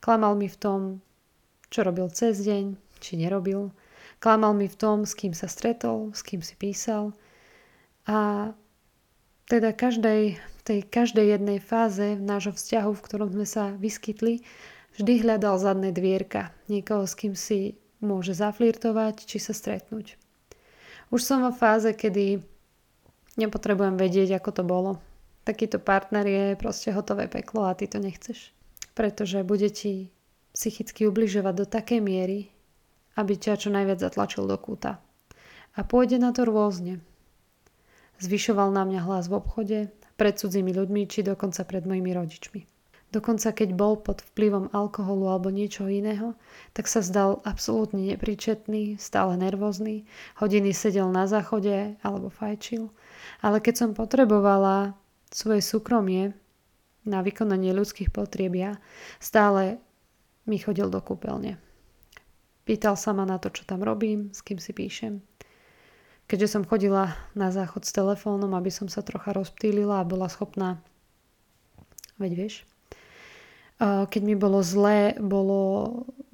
Klamal 0.00 0.32
mi 0.32 0.48
v 0.48 0.56
tom, 0.56 0.80
čo 1.68 1.84
robil 1.84 2.08
cez 2.08 2.40
deň, 2.40 2.72
či 3.04 3.20
nerobil. 3.20 3.68
Klamal 4.16 4.56
mi 4.56 4.64
v 4.64 4.80
tom, 4.80 5.04
s 5.04 5.12
kým 5.12 5.36
sa 5.36 5.44
stretol, 5.44 6.16
s 6.16 6.24
kým 6.24 6.40
si 6.40 6.56
písal. 6.56 7.12
A 8.08 8.50
teda 9.44 9.76
každej, 9.76 10.40
tej 10.64 10.80
každej 10.88 11.36
jednej 11.36 11.60
fáze 11.60 12.16
nášho 12.16 12.56
vzťahu, 12.56 12.96
v 12.96 13.04
ktorom 13.04 13.28
sme 13.28 13.44
sa 13.44 13.76
vyskytli, 13.76 14.40
vždy 14.96 15.12
hľadal 15.20 15.60
zadné 15.60 15.92
dvierka. 15.92 16.56
Niekoho, 16.72 17.04
s 17.04 17.12
kým 17.12 17.36
si 17.36 17.76
môže 18.00 18.32
zaflirtovať, 18.32 19.28
či 19.28 19.36
sa 19.36 19.52
stretnúť. 19.52 20.16
Už 21.08 21.24
som 21.24 21.40
vo 21.40 21.52
fáze, 21.52 21.88
kedy 21.96 22.44
nepotrebujem 23.40 23.96
vedieť, 23.96 24.36
ako 24.36 24.50
to 24.52 24.62
bolo. 24.66 24.92
Takýto 25.48 25.80
partner 25.80 26.28
je 26.28 26.44
proste 26.60 26.92
hotové 26.92 27.24
peklo 27.32 27.64
a 27.64 27.72
ty 27.72 27.88
to 27.88 27.96
nechceš. 27.96 28.52
Pretože 28.92 29.40
bude 29.40 29.72
ti 29.72 30.12
psychicky 30.52 31.08
ubližovať 31.08 31.54
do 31.54 31.64
takej 31.64 32.00
miery, 32.04 32.52
aby 33.16 33.40
ťa 33.40 33.56
čo 33.56 33.68
najviac 33.72 34.04
zatlačil 34.04 34.44
do 34.44 34.58
kúta. 34.60 35.00
A 35.78 35.80
pôjde 35.86 36.20
na 36.20 36.36
to 36.36 36.44
rôzne. 36.44 37.00
Zvyšoval 38.18 38.74
na 38.74 38.84
mňa 38.84 39.00
hlas 39.06 39.30
v 39.30 39.38
obchode, 39.38 39.78
pred 40.18 40.34
cudzími 40.34 40.74
ľuďmi 40.74 41.06
či 41.06 41.22
dokonca 41.22 41.62
pred 41.62 41.86
mojimi 41.86 42.10
rodičmi. 42.10 42.77
Dokonca 43.08 43.56
keď 43.56 43.72
bol 43.72 43.96
pod 43.96 44.20
vplyvom 44.20 44.68
alkoholu 44.76 45.32
alebo 45.32 45.48
niečo 45.48 45.88
iného, 45.88 46.36
tak 46.76 46.84
sa 46.84 47.00
zdal 47.00 47.40
absolútne 47.40 48.04
nepríčetný, 48.04 49.00
stále 49.00 49.40
nervózny, 49.40 50.04
hodiny 50.36 50.76
sedel 50.76 51.08
na 51.08 51.24
záchode 51.24 51.96
alebo 52.04 52.28
fajčil. 52.28 52.92
Ale 53.40 53.64
keď 53.64 53.74
som 53.80 53.90
potrebovala 53.96 54.92
svoje 55.32 55.64
súkromie 55.64 56.36
na 57.08 57.24
vykonanie 57.24 57.72
ľudských 57.72 58.12
potrieb 58.12 58.52
ja, 58.52 58.76
stále 59.16 59.80
mi 60.44 60.60
chodil 60.60 60.92
do 60.92 61.00
kúpeľne. 61.00 61.56
Pýtal 62.68 63.00
sa 63.00 63.16
ma 63.16 63.24
na 63.24 63.40
to, 63.40 63.48
čo 63.48 63.64
tam 63.64 63.80
robím, 63.80 64.28
s 64.36 64.44
kým 64.44 64.60
si 64.60 64.76
píšem. 64.76 65.24
Keďže 66.28 66.60
som 66.60 66.68
chodila 66.68 67.16
na 67.32 67.48
záchod 67.48 67.88
s 67.88 67.96
telefónom, 67.96 68.52
aby 68.52 68.68
som 68.68 68.84
sa 68.84 69.00
trocha 69.00 69.32
rozptýlila 69.32 70.04
a 70.04 70.08
bola 70.08 70.28
schopná, 70.28 70.76
veď 72.20 72.32
vieš, 72.36 72.68
keď 73.78 74.22
mi 74.22 74.34
bolo 74.34 74.60
zlé, 74.62 75.14
bolo 75.18 75.60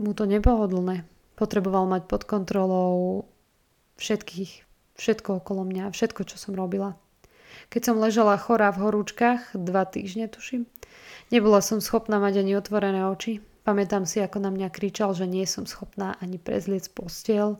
mu 0.00 0.12
to 0.16 0.24
nepohodlné. 0.24 1.04
Potreboval 1.36 1.84
mať 1.84 2.08
pod 2.08 2.24
kontrolou 2.24 3.28
všetkých, 4.00 4.64
všetko 4.96 5.44
okolo 5.44 5.62
mňa, 5.68 5.92
všetko, 5.92 6.24
čo 6.24 6.36
som 6.40 6.56
robila. 6.56 6.96
Keď 7.70 7.80
som 7.84 8.02
ležala 8.02 8.34
chorá 8.40 8.74
v 8.74 8.82
horúčkach, 8.82 9.54
dva 9.54 9.86
týždne 9.86 10.26
tuším, 10.26 10.66
nebola 11.30 11.62
som 11.62 11.78
schopná 11.78 12.18
mať 12.18 12.42
ani 12.42 12.58
otvorené 12.58 13.06
oči. 13.06 13.38
Pamätám 13.64 14.04
si, 14.04 14.20
ako 14.20 14.44
na 14.44 14.50
mňa 14.52 14.68
kričal, 14.68 15.16
že 15.16 15.24
nie 15.24 15.48
som 15.48 15.64
schopná 15.64 16.20
ani 16.20 16.36
prezliec 16.36 16.84
postiel. 16.92 17.56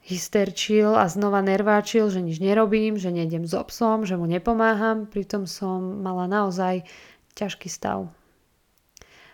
Hysterčil 0.00 0.96
a 0.96 1.04
znova 1.10 1.44
nerváčil, 1.44 2.08
že 2.08 2.24
nič 2.24 2.40
nerobím, 2.40 2.96
že 2.96 3.12
nejdem 3.12 3.44
s 3.44 3.52
obsom, 3.52 4.08
že 4.08 4.16
mu 4.16 4.24
nepomáham. 4.24 5.10
Pritom 5.10 5.44
som 5.44 6.00
mala 6.00 6.24
naozaj 6.30 6.86
ťažký 7.36 7.68
stav. 7.68 8.08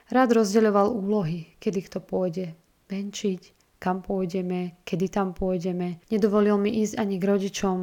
Rád 0.06 0.38
rozdeľoval 0.38 0.94
úlohy, 0.94 1.58
kedy 1.58 1.90
kto 1.90 1.98
pôjde 1.98 2.54
venčiť, 2.86 3.56
kam 3.82 4.06
pôjdeme, 4.06 4.78
kedy 4.86 5.10
tam 5.10 5.34
pôjdeme. 5.34 5.98
Nedovolil 6.14 6.54
mi 6.62 6.78
ísť 6.78 6.94
ani 6.94 7.18
k 7.18 7.26
rodičom 7.26 7.78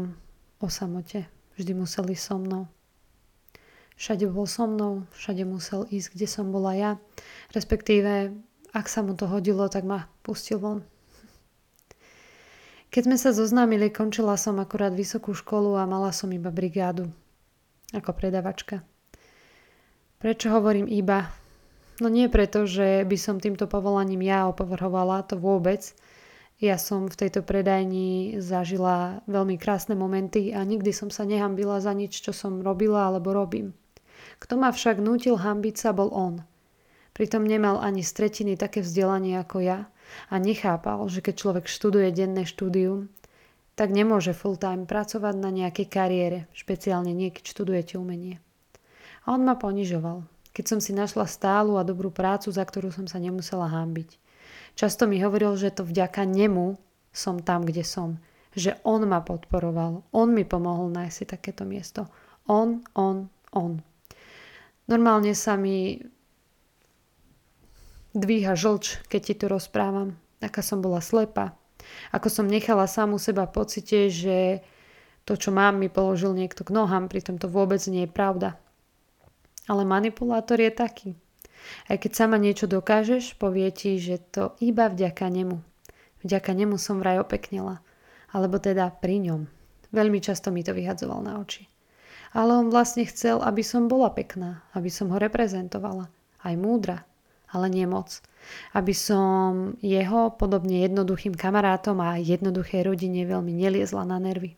o 0.64 0.68
samote. 0.72 1.28
Vždy 1.60 1.76
museli 1.76 2.16
so 2.16 2.40
mnou. 2.40 2.72
Všade 4.00 4.26
bol 4.32 4.50
so 4.50 4.66
mnou, 4.66 5.06
všade 5.14 5.44
musel 5.46 5.86
ísť, 5.92 6.18
kde 6.18 6.28
som 6.32 6.50
bola 6.50 6.74
ja. 6.74 6.92
Respektíve, 7.54 8.34
ak 8.74 8.88
sa 8.90 9.06
mu 9.06 9.14
to 9.14 9.30
hodilo, 9.30 9.70
tak 9.70 9.86
ma 9.86 10.10
pustil 10.26 10.58
von. 10.58 10.82
Keď 12.90 13.10
sme 13.10 13.18
sa 13.18 13.36
zoznámili, 13.36 13.92
končila 13.92 14.38
som 14.38 14.58
akurát 14.64 14.94
vysokú 14.96 15.34
školu 15.36 15.78
a 15.78 15.90
mala 15.90 16.16
som 16.16 16.30
iba 16.32 16.50
brigádu 16.50 17.10
ako 17.94 18.16
predavačka. 18.16 18.82
Prečo 20.18 20.50
hovorím 20.50 20.90
iba? 20.90 21.43
No 22.04 22.12
nie 22.12 22.28
preto, 22.28 22.68
že 22.68 23.08
by 23.08 23.16
som 23.16 23.40
týmto 23.40 23.64
povolaním 23.64 24.28
ja 24.28 24.52
opovrhovala, 24.52 25.24
to 25.24 25.40
vôbec. 25.40 25.96
Ja 26.60 26.76
som 26.76 27.08
v 27.08 27.16
tejto 27.16 27.48
predajni 27.48 28.44
zažila 28.44 29.24
veľmi 29.24 29.56
krásne 29.56 29.96
momenty 29.96 30.52
a 30.52 30.68
nikdy 30.68 30.92
som 30.92 31.08
sa 31.08 31.24
nehambila 31.24 31.80
za 31.80 31.96
nič, 31.96 32.20
čo 32.20 32.36
som 32.36 32.60
robila 32.60 33.08
alebo 33.08 33.32
robím. 33.32 33.72
Kto 34.44 34.60
ma 34.60 34.76
však 34.76 35.00
nutil 35.00 35.40
hambiť 35.40 35.76
sa, 35.80 35.96
bol 35.96 36.12
on. 36.12 36.44
Pritom 37.16 37.48
nemal 37.48 37.80
ani 37.80 38.04
z 38.04 38.12
tretiny 38.20 38.60
také 38.60 38.84
vzdelanie 38.84 39.40
ako 39.40 39.64
ja 39.64 39.88
a 40.28 40.36
nechápal, 40.44 41.08
že 41.08 41.24
keď 41.24 41.36
človek 41.40 41.66
študuje 41.72 42.12
denné 42.12 42.44
štúdium, 42.44 43.08
tak 43.80 43.96
nemôže 43.96 44.36
full 44.36 44.60
time 44.60 44.84
pracovať 44.84 45.40
na 45.40 45.56
nejakej 45.56 45.88
kariére, 45.88 46.40
špeciálne 46.52 47.16
nie, 47.16 47.32
keď 47.32 47.48
študujete 47.48 47.96
umenie. 47.96 48.44
A 49.24 49.40
on 49.40 49.48
ma 49.48 49.56
ponižoval 49.56 50.33
keď 50.54 50.66
som 50.70 50.80
si 50.80 50.94
našla 50.94 51.26
stálu 51.26 51.76
a 51.76 51.84
dobrú 51.84 52.14
prácu, 52.14 52.54
za 52.54 52.62
ktorú 52.64 52.94
som 52.94 53.10
sa 53.10 53.18
nemusela 53.18 53.68
hámbiť. 53.68 54.22
Často 54.78 55.10
mi 55.10 55.18
hovoril, 55.20 55.58
že 55.58 55.74
to 55.74 55.86
vďaka 55.86 56.26
nemu 56.30 56.78
som 57.14 57.42
tam, 57.42 57.66
kde 57.66 57.82
som. 57.82 58.22
Že 58.54 58.78
on 58.86 59.06
ma 59.10 59.22
podporoval. 59.22 60.06
On 60.14 60.30
mi 60.30 60.46
pomohol 60.46 60.94
nájsť 60.94 61.14
si 61.14 61.26
takéto 61.26 61.66
miesto. 61.66 62.06
On, 62.46 62.86
on, 62.94 63.30
on. 63.54 63.82
Normálne 64.86 65.34
sa 65.34 65.58
mi 65.58 66.02
dvíha 68.14 68.54
žlč, 68.54 69.02
keď 69.10 69.22
ti 69.22 69.34
to 69.34 69.46
rozprávam. 69.50 70.18
Aká 70.38 70.62
som 70.62 70.82
bola 70.86 71.02
slepa. 71.02 71.58
Ako 72.14 72.30
som 72.30 72.46
nechala 72.46 72.86
samu 72.86 73.18
seba 73.18 73.50
pocite, 73.50 74.14
že 74.14 74.62
To, 75.24 75.40
čo 75.40 75.56
mám, 75.56 75.80
mi 75.80 75.88
položil 75.88 76.36
niekto 76.36 76.68
k 76.68 76.76
nohám, 76.76 77.08
pritom 77.08 77.40
to 77.40 77.48
vôbec 77.48 77.80
nie 77.88 78.04
je 78.04 78.12
pravda. 78.12 78.60
Ale 79.68 79.88
manipulátor 79.88 80.60
je 80.60 80.72
taký. 80.72 81.10
Aj 81.88 81.96
keď 81.96 82.12
sama 82.12 82.36
niečo 82.36 82.68
dokážeš, 82.68 83.40
povie 83.40 83.72
ti, 83.72 83.96
že 83.96 84.20
to 84.20 84.56
iba 84.60 84.92
vďaka 84.92 85.32
nemu. 85.32 85.64
Vďaka 86.24 86.52
nemu 86.52 86.76
som 86.76 87.00
vraj 87.00 87.20
opeknila. 87.24 87.80
Alebo 88.36 88.60
teda 88.60 88.92
pri 88.92 89.24
ňom. 89.24 89.42
Veľmi 89.94 90.20
často 90.20 90.50
mi 90.52 90.66
to 90.66 90.76
vyhadzoval 90.76 91.24
na 91.24 91.40
oči. 91.40 91.70
Ale 92.34 92.58
on 92.58 92.74
vlastne 92.74 93.06
chcel, 93.06 93.40
aby 93.46 93.62
som 93.62 93.86
bola 93.86 94.10
pekná, 94.10 94.66
aby 94.74 94.90
som 94.90 95.14
ho 95.14 95.22
reprezentovala. 95.22 96.10
Aj 96.42 96.56
múdra, 96.58 97.06
ale 97.54 97.70
nie 97.70 97.86
moc. 97.86 98.20
Aby 98.74 98.92
som 98.92 99.78
jeho, 99.80 100.34
podobne 100.36 100.84
jednoduchým 100.84 101.38
kamarátom 101.38 102.02
a 102.02 102.20
jednoduchej 102.20 102.84
rodine 102.84 103.24
veľmi 103.24 103.54
neliezla 103.54 104.04
na 104.04 104.18
nervy. 104.18 104.58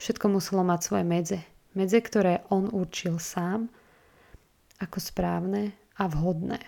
Všetko 0.00 0.32
muselo 0.32 0.64
mať 0.64 0.80
svoje 0.82 1.04
medze. 1.04 1.38
Medze, 1.76 2.00
ktoré 2.00 2.42
on 2.48 2.72
určil 2.72 3.20
sám 3.20 3.68
ako 4.78 4.98
správne 5.02 5.74
a 5.98 6.06
vhodné. 6.06 6.58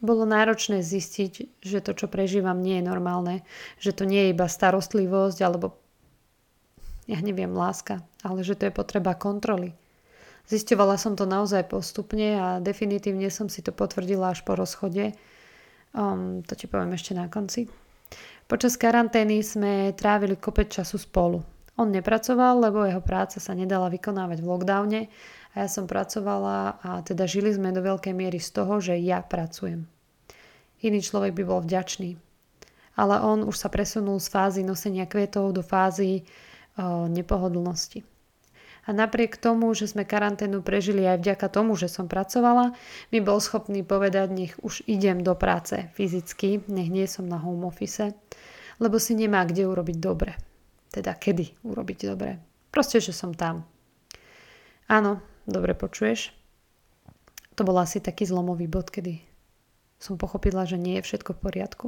Bolo 0.00 0.24
náročné 0.24 0.80
zistiť, 0.80 1.60
že 1.60 1.84
to, 1.84 1.92
čo 1.92 2.08
prežívam, 2.08 2.64
nie 2.64 2.80
je 2.80 2.88
normálne, 2.88 3.44
že 3.76 3.92
to 3.92 4.08
nie 4.08 4.28
je 4.28 4.32
iba 4.32 4.48
starostlivosť 4.48 5.38
alebo 5.44 5.76
ja 7.04 7.20
neviem, 7.20 7.52
láska, 7.52 8.00
ale 8.24 8.40
že 8.40 8.56
to 8.56 8.70
je 8.70 8.72
potreba 8.72 9.12
kontroly. 9.18 9.76
Zisťovala 10.48 10.96
som 10.96 11.18
to 11.18 11.28
naozaj 11.28 11.68
postupne 11.68 12.38
a 12.38 12.46
definitívne 12.64 13.28
som 13.28 13.52
si 13.52 13.60
to 13.60 13.74
potvrdila 13.74 14.32
až 14.32 14.40
po 14.46 14.56
rozchode. 14.56 15.12
Um, 15.92 16.46
to 16.46 16.54
ti 16.54 16.64
poviem 16.70 16.96
ešte 16.96 17.12
na 17.12 17.26
konci. 17.26 17.68
Počas 18.50 18.74
karantény 18.74 19.46
sme 19.46 19.94
trávili 19.94 20.34
kopec 20.34 20.70
času 20.70 20.98
spolu. 20.98 21.38
On 21.80 21.88
nepracoval, 21.88 22.60
lebo 22.60 22.84
jeho 22.84 23.00
práca 23.00 23.40
sa 23.40 23.56
nedala 23.56 23.88
vykonávať 23.88 24.44
v 24.44 24.48
lockdowne 24.52 25.00
a 25.56 25.64
ja 25.64 25.68
som 25.68 25.88
pracovala 25.88 26.76
a 26.84 26.90
teda 27.00 27.24
žili 27.24 27.48
sme 27.56 27.72
do 27.72 27.80
veľkej 27.80 28.12
miery 28.12 28.36
z 28.36 28.50
toho, 28.52 28.84
že 28.84 29.00
ja 29.00 29.24
pracujem. 29.24 29.88
Iný 30.84 31.00
človek 31.00 31.32
by 31.32 31.42
bol 31.48 31.60
vďačný. 31.64 32.20
Ale 33.00 33.16
on 33.24 33.48
už 33.48 33.56
sa 33.56 33.72
presunul 33.72 34.20
z 34.20 34.28
fázy 34.28 34.60
nosenia 34.60 35.08
kvetov 35.08 35.56
do 35.56 35.64
fázy 35.64 36.20
o, 36.76 37.08
nepohodlnosti. 37.08 38.04
A 38.84 38.92
napriek 38.92 39.40
tomu, 39.40 39.72
že 39.72 39.88
sme 39.88 40.04
karanténu 40.04 40.60
prežili 40.60 41.08
aj 41.08 41.24
vďaka 41.24 41.46
tomu, 41.48 41.80
že 41.80 41.88
som 41.88 42.08
pracovala, 42.08 42.76
mi 43.08 43.24
bol 43.24 43.40
schopný 43.40 43.80
povedať, 43.80 44.28
nech 44.32 44.52
už 44.60 44.84
idem 44.84 45.24
do 45.24 45.32
práce 45.32 45.88
fyzicky, 45.96 46.60
nech 46.68 46.92
nie 46.92 47.08
som 47.08 47.24
na 47.24 47.40
home 47.40 47.64
office 47.64 48.12
lebo 48.80 48.96
si 48.96 49.12
nemá 49.12 49.44
kde 49.44 49.68
urobiť 49.68 49.96
dobre. 50.00 50.32
Teda 50.90 51.14
kedy 51.14 51.62
urobiť 51.62 51.98
dobre. 52.10 52.42
Proste, 52.74 52.98
že 52.98 53.14
som 53.14 53.34
tam. 53.34 53.66
Áno, 54.90 55.22
dobre 55.46 55.74
počuješ. 55.78 56.34
To 57.54 57.62
bol 57.62 57.78
asi 57.78 58.02
taký 58.02 58.26
zlomový 58.26 58.66
bod, 58.66 58.90
kedy 58.90 59.22
som 60.00 60.16
pochopila, 60.16 60.66
že 60.66 60.80
nie 60.80 60.98
je 60.98 61.06
všetko 61.06 61.36
v 61.36 61.42
poriadku. 61.44 61.86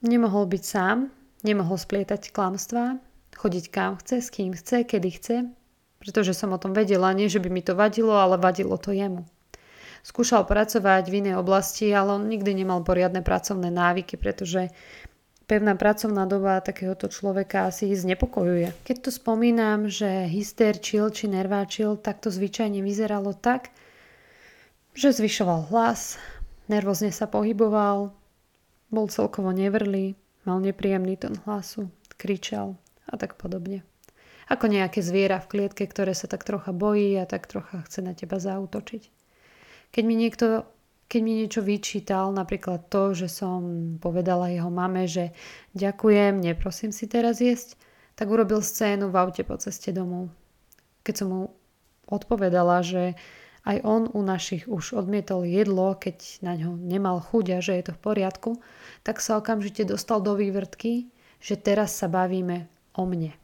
Nemohol 0.00 0.48
byť 0.48 0.62
sám, 0.64 1.12
nemohol 1.44 1.76
splietať 1.76 2.32
klamstvá, 2.32 2.96
chodiť 3.36 3.64
kam 3.68 4.00
chce, 4.00 4.16
s 4.24 4.28
kým 4.32 4.56
chce, 4.56 4.88
kedy 4.88 5.10
chce, 5.12 5.36
pretože 6.00 6.32
som 6.32 6.56
o 6.56 6.58
tom 6.58 6.72
vedela, 6.72 7.12
nie 7.12 7.28
že 7.28 7.44
by 7.44 7.52
mi 7.52 7.60
to 7.60 7.76
vadilo, 7.76 8.16
ale 8.16 8.40
vadilo 8.40 8.80
to 8.80 8.96
jemu. 8.96 9.28
Skúšal 10.00 10.48
pracovať 10.48 11.12
v 11.12 11.18
inej 11.20 11.36
oblasti, 11.36 11.92
ale 11.92 12.16
on 12.16 12.24
nikdy 12.24 12.56
nemal 12.56 12.80
poriadne 12.80 13.20
pracovné 13.20 13.68
návyky, 13.68 14.16
pretože 14.16 14.72
pevná 15.50 15.74
pracovná 15.74 16.30
doba 16.30 16.62
takéhoto 16.62 17.10
človeka 17.10 17.66
asi 17.66 17.90
znepokojuje. 17.90 18.70
Keď 18.86 18.96
to 19.02 19.10
spomínam, 19.10 19.90
že 19.90 20.30
hysterčil 20.30 21.10
či 21.10 21.26
nerváčil, 21.26 21.98
tak 21.98 22.22
to 22.22 22.30
zvyčajne 22.30 22.78
vyzeralo 22.78 23.34
tak, 23.34 23.74
že 24.94 25.10
zvyšoval 25.10 25.74
hlas, 25.74 26.22
nervózne 26.70 27.10
sa 27.10 27.26
pohyboval, 27.26 28.14
bol 28.94 29.06
celkovo 29.10 29.50
nevrlý, 29.50 30.14
mal 30.46 30.62
nepríjemný 30.62 31.18
tón 31.18 31.34
hlasu, 31.42 31.90
kričal 32.14 32.78
a 33.10 33.18
tak 33.18 33.34
podobne. 33.34 33.82
Ako 34.46 34.70
nejaké 34.70 35.02
zviera 35.02 35.42
v 35.42 35.50
klietke, 35.50 35.82
ktoré 35.82 36.14
sa 36.14 36.30
tak 36.30 36.46
trocha 36.46 36.70
bojí 36.70 37.18
a 37.18 37.26
tak 37.26 37.50
trocha 37.50 37.82
chce 37.90 38.06
na 38.06 38.14
teba 38.14 38.38
zautočiť. 38.38 39.02
Keď 39.90 40.02
mi 40.06 40.14
niekto 40.14 40.62
keď 41.10 41.20
mi 41.26 41.42
niečo 41.42 41.66
vyčítal, 41.66 42.30
napríklad 42.30 42.86
to, 42.86 43.18
že 43.18 43.26
som 43.26 43.58
povedala 43.98 44.54
jeho 44.54 44.70
mame, 44.70 45.10
že 45.10 45.34
ďakujem, 45.74 46.38
neprosím 46.38 46.94
si 46.94 47.10
teraz 47.10 47.42
jesť, 47.42 47.74
tak 48.14 48.30
urobil 48.30 48.62
scénu 48.62 49.10
v 49.10 49.18
aute 49.18 49.42
po 49.42 49.58
ceste 49.58 49.90
domov. 49.90 50.30
Keď 51.02 51.14
som 51.18 51.28
mu 51.34 51.42
odpovedala, 52.06 52.86
že 52.86 53.18
aj 53.66 53.82
on 53.82 54.06
u 54.06 54.22
našich 54.22 54.70
už 54.70 54.94
odmietol 54.94 55.42
jedlo, 55.42 55.98
keď 55.98 56.46
na 56.46 56.54
ňo 56.54 56.78
nemal 56.78 57.18
chuť 57.18 57.58
a 57.58 57.58
že 57.58 57.82
je 57.82 57.84
to 57.90 57.92
v 57.98 58.02
poriadku, 58.06 58.50
tak 59.02 59.18
sa 59.18 59.34
okamžite 59.42 59.82
dostal 59.82 60.22
do 60.22 60.38
vývrtky, 60.38 61.10
že 61.42 61.58
teraz 61.58 61.90
sa 61.90 62.06
bavíme 62.06 62.70
o 62.94 63.02
mne. 63.02 63.34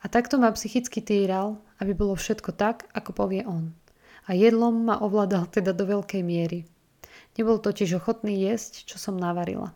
A 0.00 0.08
takto 0.08 0.40
ma 0.40 0.48
psychicky 0.56 1.04
týral, 1.04 1.60
aby 1.76 1.92
bolo 1.92 2.16
všetko 2.16 2.56
tak, 2.56 2.88
ako 2.96 3.12
povie 3.12 3.44
on 3.44 3.76
a 4.28 4.36
jedlom 4.36 4.84
ma 4.84 5.00
ovládal 5.00 5.48
teda 5.48 5.72
do 5.72 5.88
veľkej 5.88 6.20
miery. 6.20 6.68
Nebol 7.40 7.56
totiž 7.56 7.96
ochotný 7.96 8.44
jesť, 8.44 8.84
čo 8.84 9.00
som 9.00 9.16
navarila. 9.16 9.72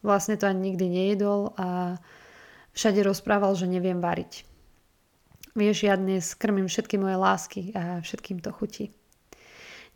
Vlastne 0.00 0.40
to 0.40 0.48
ani 0.48 0.72
nikdy 0.72 0.88
nejedol 0.88 1.52
a 1.60 2.00
všade 2.72 3.04
rozprával, 3.04 3.52
že 3.52 3.68
neviem 3.68 4.00
variť. 4.00 4.48
Vieš, 5.52 5.84
ja 5.84 6.00
dnes 6.00 6.32
krmím 6.32 6.70
všetky 6.70 6.96
moje 6.96 7.16
lásky 7.20 7.60
a 7.76 8.00
všetkým 8.00 8.40
to 8.40 8.48
chutí. 8.54 8.96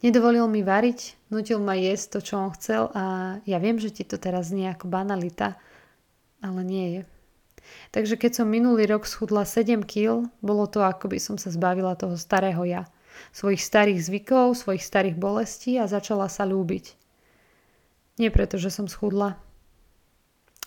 Nedovolil 0.04 0.44
mi 0.52 0.60
variť, 0.60 1.16
nutil 1.32 1.62
ma 1.64 1.72
jesť 1.78 2.18
to, 2.18 2.18
čo 2.20 2.34
on 2.36 2.50
chcel 2.52 2.92
a 2.92 3.38
ja 3.48 3.56
viem, 3.56 3.80
že 3.80 3.88
ti 3.88 4.04
to 4.04 4.20
teraz 4.20 4.52
znie 4.52 4.68
ako 4.68 4.90
banalita, 4.90 5.56
ale 6.44 6.60
nie 6.60 6.86
je. 6.92 7.02
Takže 7.96 8.20
keď 8.20 8.42
som 8.42 8.52
minulý 8.52 8.84
rok 8.84 9.08
schudla 9.08 9.48
7 9.48 9.80
kg, 9.88 10.28
bolo 10.44 10.68
to 10.68 10.84
ako 10.84 11.08
by 11.08 11.16
som 11.16 11.40
sa 11.40 11.48
zbavila 11.48 11.96
toho 11.96 12.20
starého 12.20 12.60
ja 12.68 12.84
svojich 13.32 13.62
starých 13.62 14.00
zvykov, 14.00 14.58
svojich 14.58 14.84
starých 14.84 15.16
bolestí 15.18 15.76
a 15.78 15.90
začala 15.90 16.26
sa 16.26 16.46
ľúbiť. 16.48 16.96
Nie 18.18 18.30
preto, 18.30 18.60
že 18.60 18.70
som 18.70 18.86
schudla, 18.86 19.34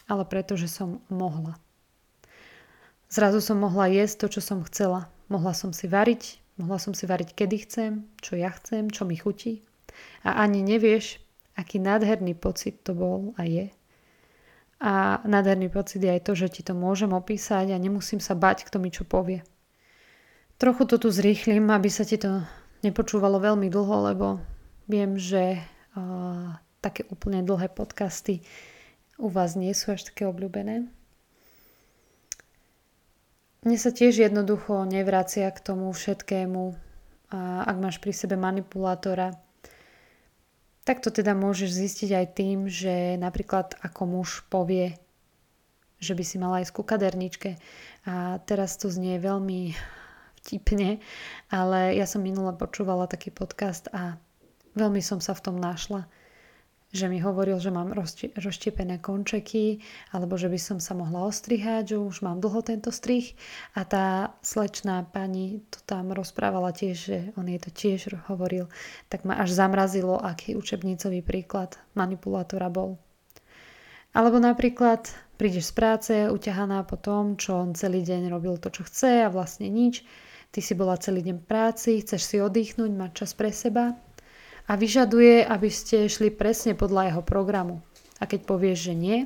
ale 0.07 0.23
preto, 0.27 0.59
že 0.59 0.67
som 0.67 0.99
mohla. 1.07 1.55
Zrazu 3.07 3.39
som 3.39 3.63
mohla 3.63 3.87
jesť 3.87 4.27
to, 4.27 4.39
čo 4.39 4.41
som 4.43 4.59
chcela. 4.67 5.07
Mohla 5.31 5.55
som 5.55 5.71
si 5.71 5.87
variť, 5.87 6.43
mohla 6.59 6.75
som 6.75 6.91
si 6.91 7.07
variť, 7.07 7.31
kedy 7.35 7.55
chcem, 7.63 7.91
čo 8.19 8.35
ja 8.35 8.51
chcem, 8.51 8.91
čo 8.91 9.07
mi 9.07 9.15
chutí. 9.15 9.63
A 10.27 10.43
ani 10.43 10.59
nevieš, 10.59 11.23
aký 11.55 11.79
nádherný 11.79 12.35
pocit 12.35 12.83
to 12.83 12.91
bol 12.91 13.31
a 13.39 13.47
je. 13.47 13.71
A 14.77 15.23
nádherný 15.25 15.71
pocit 15.73 16.03
je 16.03 16.11
aj 16.11 16.21
to, 16.27 16.33
že 16.37 16.47
ti 16.59 16.61
to 16.61 16.77
môžem 16.77 17.09
opísať 17.15 17.73
a 17.73 17.81
nemusím 17.81 18.21
sa 18.21 18.35
bať, 18.37 18.67
kto 18.67 18.77
mi 18.77 18.91
čo 18.91 19.07
povie. 19.07 19.41
Trochu 20.57 20.89
to 20.89 20.97
tu 20.97 21.13
zrýchlim, 21.13 21.69
aby 21.69 21.89
sa 21.89 22.01
ti 22.01 22.17
to 22.17 22.41
nepočúvalo 22.81 23.37
veľmi 23.37 23.69
dlho, 23.69 23.95
lebo 24.09 24.27
viem, 24.89 25.13
že 25.17 25.61
uh, 25.93 26.57
také 26.81 27.05
úplne 27.13 27.45
dlhé 27.45 27.69
podcasty 27.69 28.41
u 29.21 29.29
vás 29.29 29.53
nie 29.53 29.73
sú 29.73 29.93
až 29.93 30.09
také 30.09 30.25
obľúbené. 30.29 30.89
Mne 33.65 33.77
sa 33.77 33.93
tiež 33.93 34.21
jednoducho 34.21 34.85
nevracia 34.85 35.49
k 35.49 35.59
tomu 35.61 35.89
všetkému, 35.93 36.77
a 37.27 37.67
ak 37.67 37.77
máš 37.77 37.97
pri 37.99 38.15
sebe 38.15 38.39
manipulátora, 38.39 39.35
tak 40.87 41.03
to 41.03 41.11
teda 41.11 41.35
môžeš 41.35 41.75
zistiť 41.75 42.09
aj 42.15 42.25
tým, 42.31 42.57
že 42.71 43.19
napríklad 43.19 43.75
ako 43.83 44.01
muž 44.07 44.47
povie, 44.47 44.95
že 45.99 46.15
by 46.15 46.23
si 46.23 46.39
mala 46.39 46.63
ísť 46.63 46.71
ku 46.71 46.87
kaderničke. 46.87 47.59
A 48.07 48.39
teraz 48.47 48.79
to 48.79 48.87
znie 48.87 49.19
veľmi 49.19 49.75
vtipne, 50.47 51.03
ale 51.51 51.99
ja 51.99 52.07
som 52.07 52.23
minule 52.23 52.55
počúvala 52.55 53.11
taký 53.11 53.35
podcast 53.35 53.91
a 53.91 54.15
veľmi 54.79 55.03
som 55.03 55.19
sa 55.19 55.35
v 55.35 55.43
tom 55.43 55.59
našla 55.59 56.07
že 56.87 57.11
mi 57.11 57.19
hovoril, 57.19 57.59
že 57.59 57.67
mám 57.67 57.91
rozštiepené 57.91 59.03
končeky 59.03 59.83
alebo 60.15 60.39
že 60.39 60.47
by 60.47 60.55
som 60.55 60.77
sa 60.79 60.95
mohla 60.95 61.27
ostrihať, 61.27 61.95
že 61.95 61.97
už 61.99 62.23
mám 62.23 62.39
dlho 62.39 62.63
tento 62.63 62.95
strih. 62.95 63.35
A 63.75 63.83
tá 63.83 64.39
slečná 64.39 65.03
pani 65.03 65.67
to 65.67 65.83
tam 65.83 66.15
rozprávala 66.15 66.71
tiež, 66.71 66.95
že 66.95 67.17
on 67.35 67.51
jej 67.51 67.59
to 67.59 67.71
tiež 67.75 68.15
hovoril, 68.31 68.71
tak 69.11 69.27
ma 69.27 69.35
až 69.35 69.51
zamrazilo, 69.51 70.15
aký 70.15 70.55
učebnicový 70.55 71.19
príklad 71.19 71.75
manipulátora 71.91 72.71
bol. 72.71 72.95
Alebo 74.15 74.39
napríklad 74.39 75.11
prídeš 75.35 75.69
z 75.69 75.73
práce 75.75 76.13
uťahaná 76.31 76.87
po 76.87 76.95
tom, 76.95 77.35
čo 77.35 77.59
on 77.59 77.75
celý 77.75 77.99
deň 78.01 78.31
robil 78.31 78.55
to, 78.57 78.71
čo 78.71 78.87
chce 78.87 79.27
a 79.27 79.29
vlastne 79.29 79.67
nič 79.67 80.07
Ty 80.51 80.59
si 80.63 80.73
bola 80.73 80.97
celý 80.97 81.21
deň 81.21 81.43
v 81.43 81.47
práci, 81.47 82.01
chceš 82.01 82.21
si 82.23 82.37
oddychnúť, 82.41 82.91
mať 82.91 83.11
čas 83.23 83.31
pre 83.37 83.51
seba 83.51 83.93
a 84.67 84.73
vyžaduje, 84.75 85.47
aby 85.47 85.69
ste 85.71 86.11
šli 86.11 86.33
presne 86.33 86.75
podľa 86.75 87.13
jeho 87.13 87.23
programu. 87.23 87.79
A 88.19 88.25
keď 88.25 88.49
povieš, 88.49 88.91
že 88.91 88.93
nie, 88.97 89.17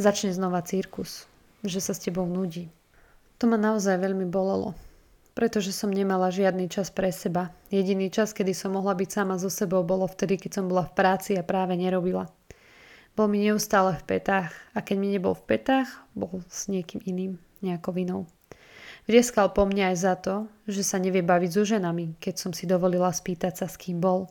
začne 0.00 0.32
znova 0.32 0.64
cirkus, 0.64 1.28
že 1.66 1.82
sa 1.82 1.92
s 1.92 2.04
tebou 2.04 2.24
nudí. 2.24 2.72
To 3.40 3.48
ma 3.48 3.56
naozaj 3.56 4.00
veľmi 4.00 4.28
bolelo, 4.28 4.76
pretože 5.32 5.72
som 5.72 5.88
nemala 5.88 6.28
žiadny 6.28 6.68
čas 6.68 6.92
pre 6.92 7.08
seba. 7.12 7.52
Jediný 7.72 8.12
čas, 8.12 8.36
kedy 8.36 8.52
som 8.52 8.76
mohla 8.76 8.92
byť 8.92 9.08
sama 9.08 9.40
so 9.40 9.48
sebou, 9.48 9.80
bolo 9.84 10.04
vtedy, 10.04 10.36
keď 10.36 10.60
som 10.60 10.64
bola 10.68 10.84
v 10.88 10.96
práci 10.96 11.36
a 11.36 11.44
práve 11.44 11.76
nerobila. 11.76 12.28
Bol 13.16 13.26
mi 13.26 13.42
neustále 13.42 13.98
v 13.98 14.06
petách 14.16 14.54
a 14.72 14.78
keď 14.80 14.96
mi 14.96 15.08
nebol 15.10 15.34
v 15.34 15.44
petách, 15.56 15.88
bol 16.14 16.44
s 16.46 16.70
niekým 16.70 17.02
iným, 17.04 17.36
nejakou 17.60 17.90
vinou. 17.92 18.30
Vrieskal 19.10 19.50
po 19.50 19.66
mne 19.66 19.90
aj 19.90 19.96
za 19.98 20.14
to, 20.14 20.46
že 20.70 20.86
sa 20.86 21.02
nevie 21.02 21.18
baviť 21.18 21.50
so 21.50 21.66
ženami, 21.66 22.14
keď 22.22 22.34
som 22.38 22.54
si 22.54 22.62
dovolila 22.62 23.10
spýtať 23.10 23.58
sa, 23.58 23.66
s 23.66 23.74
kým 23.74 23.98
bol. 23.98 24.30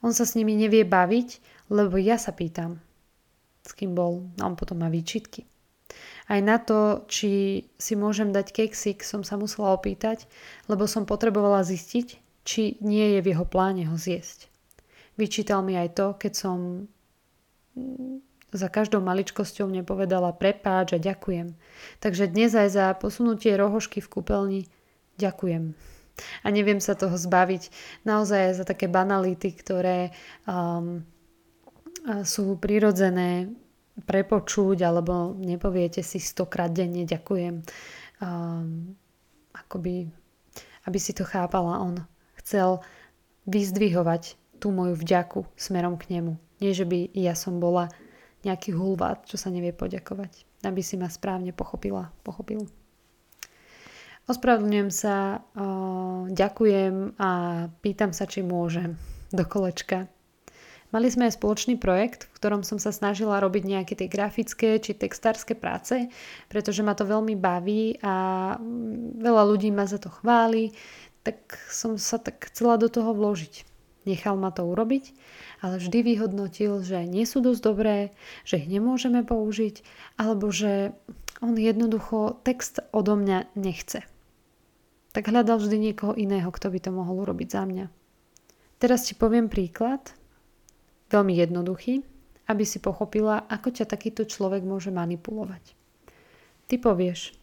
On 0.00 0.08
sa 0.16 0.24
s 0.24 0.40
nimi 0.40 0.56
nevie 0.56 0.88
baviť, 0.88 1.28
lebo 1.68 2.00
ja 2.00 2.16
sa 2.16 2.32
pýtam, 2.32 2.80
s 3.60 3.76
kým 3.76 3.92
bol 3.92 4.24
a 4.40 4.48
on 4.48 4.56
potom 4.56 4.80
má 4.80 4.88
výčitky. 4.88 5.44
Aj 6.32 6.40
na 6.40 6.56
to, 6.56 7.04
či 7.12 7.60
si 7.76 7.92
môžem 7.92 8.32
dať 8.32 8.56
keksik, 8.56 9.04
som 9.04 9.20
sa 9.20 9.36
musela 9.36 9.76
opýtať, 9.76 10.24
lebo 10.64 10.88
som 10.88 11.04
potrebovala 11.04 11.60
zistiť, 11.60 12.40
či 12.40 12.80
nie 12.80 13.04
je 13.04 13.20
v 13.20 13.36
jeho 13.36 13.44
pláne 13.44 13.84
ho 13.84 14.00
zjesť. 14.00 14.48
Vyčítal 15.20 15.60
mi 15.60 15.76
aj 15.76 15.92
to, 15.92 16.16
keď 16.16 16.32
som 16.32 16.88
za 18.50 18.68
každou 18.68 18.98
maličkosťou 19.02 19.70
mne 19.70 19.86
povedala 19.86 20.34
prepáč 20.34 20.94
a 20.94 21.02
ďakujem. 21.02 21.54
Takže 22.02 22.30
dnes 22.30 22.54
aj 22.54 22.68
za 22.70 22.86
posunutie 22.98 23.54
rohošky 23.54 24.02
v 24.02 24.10
kúpeľni 24.10 24.60
ďakujem. 25.18 25.74
A 26.44 26.46
neviem 26.52 26.82
sa 26.82 26.98
toho 26.98 27.16
zbaviť. 27.16 27.72
Naozaj 28.04 28.60
za 28.60 28.64
také 28.68 28.90
banality, 28.90 29.56
ktoré 29.56 30.12
um, 30.44 31.00
sú 32.26 32.56
prirodzené 32.60 33.48
prepočuť 34.04 34.78
alebo 34.84 35.36
nepoviete 35.36 36.00
si 36.00 36.20
stokrát 36.20 36.72
denne 36.72 37.04
ďakujem. 37.04 37.64
Um, 38.20 38.96
akoby, 39.56 40.08
aby 40.88 40.98
si 41.00 41.12
to 41.16 41.24
chápala 41.24 41.80
on. 41.80 42.04
Chcel 42.40 42.80
vyzdvihovať 43.48 44.36
tú 44.60 44.72
moju 44.72 44.96
vďaku 44.96 45.48
smerom 45.56 45.96
k 45.96 46.20
nemu. 46.20 46.36
Nie, 46.60 46.76
že 46.76 46.84
by 46.84 47.16
ja 47.16 47.32
som 47.32 47.56
bola 47.56 47.88
nejaký 48.44 48.72
hulvát, 48.72 49.24
čo 49.28 49.36
sa 49.36 49.52
nevie 49.52 49.72
poďakovať. 49.72 50.48
Aby 50.64 50.80
si 50.84 51.00
ma 51.00 51.08
správne 51.08 51.52
pochopila, 51.56 52.12
pochopil. 52.24 52.68
Ospravedlňujem 54.28 54.90
sa, 54.94 55.42
ďakujem 56.30 57.18
a 57.18 57.30
pýtam 57.82 58.14
sa, 58.14 58.30
či 58.30 58.46
môžem 58.46 58.94
do 59.34 59.42
kolečka. 59.42 60.06
Mali 60.90 61.06
sme 61.06 61.30
aj 61.30 61.38
spoločný 61.38 61.78
projekt, 61.78 62.26
v 62.26 62.36
ktorom 62.42 62.66
som 62.66 62.82
sa 62.82 62.90
snažila 62.90 63.38
robiť 63.38 63.62
nejaké 63.62 63.94
tie 63.94 64.10
grafické 64.10 64.82
či 64.82 64.98
textárske 64.98 65.54
práce, 65.54 66.10
pretože 66.50 66.82
ma 66.82 66.98
to 66.98 67.06
veľmi 67.06 67.38
baví 67.38 67.94
a 68.02 68.14
mm, 68.58 69.22
veľa 69.22 69.42
ľudí 69.46 69.70
ma 69.70 69.86
za 69.86 70.02
to 70.02 70.10
chváli, 70.10 70.74
tak 71.22 71.38
som 71.70 71.94
sa 71.94 72.18
tak 72.18 72.50
chcela 72.50 72.74
do 72.74 72.90
toho 72.90 73.14
vložiť. 73.14 73.69
Nechal 74.08 74.40
ma 74.40 74.48
to 74.48 74.64
urobiť, 74.64 75.12
ale 75.60 75.76
vždy 75.76 75.98
vyhodnotil, 76.00 76.80
že 76.80 77.04
nie 77.04 77.28
sú 77.28 77.44
dosť 77.44 77.60
dobré, 77.60 78.16
že 78.48 78.56
ich 78.56 78.68
nemôžeme 78.68 79.20
použiť, 79.20 79.84
alebo 80.16 80.48
že 80.48 80.96
on 81.44 81.52
jednoducho 81.56 82.40
text 82.40 82.80
odo 82.96 83.16
mňa 83.16 83.52
nechce. 83.60 84.00
Tak 85.12 85.28
hľadal 85.28 85.60
vždy 85.60 85.90
niekoho 85.90 86.16
iného, 86.16 86.48
kto 86.48 86.72
by 86.72 86.78
to 86.80 86.90
mohol 86.96 87.28
urobiť 87.28 87.48
za 87.52 87.62
mňa. 87.68 87.86
Teraz 88.80 89.04
ti 89.04 89.12
poviem 89.12 89.52
príklad, 89.52 90.16
veľmi 91.12 91.36
jednoduchý, 91.36 92.00
aby 92.48 92.64
si 92.64 92.80
pochopila, 92.80 93.44
ako 93.52 93.68
ťa 93.74 93.84
takýto 93.84 94.24
človek 94.24 94.64
môže 94.64 94.88
manipulovať. 94.88 95.76
Ty 96.70 96.74
povieš, 96.80 97.36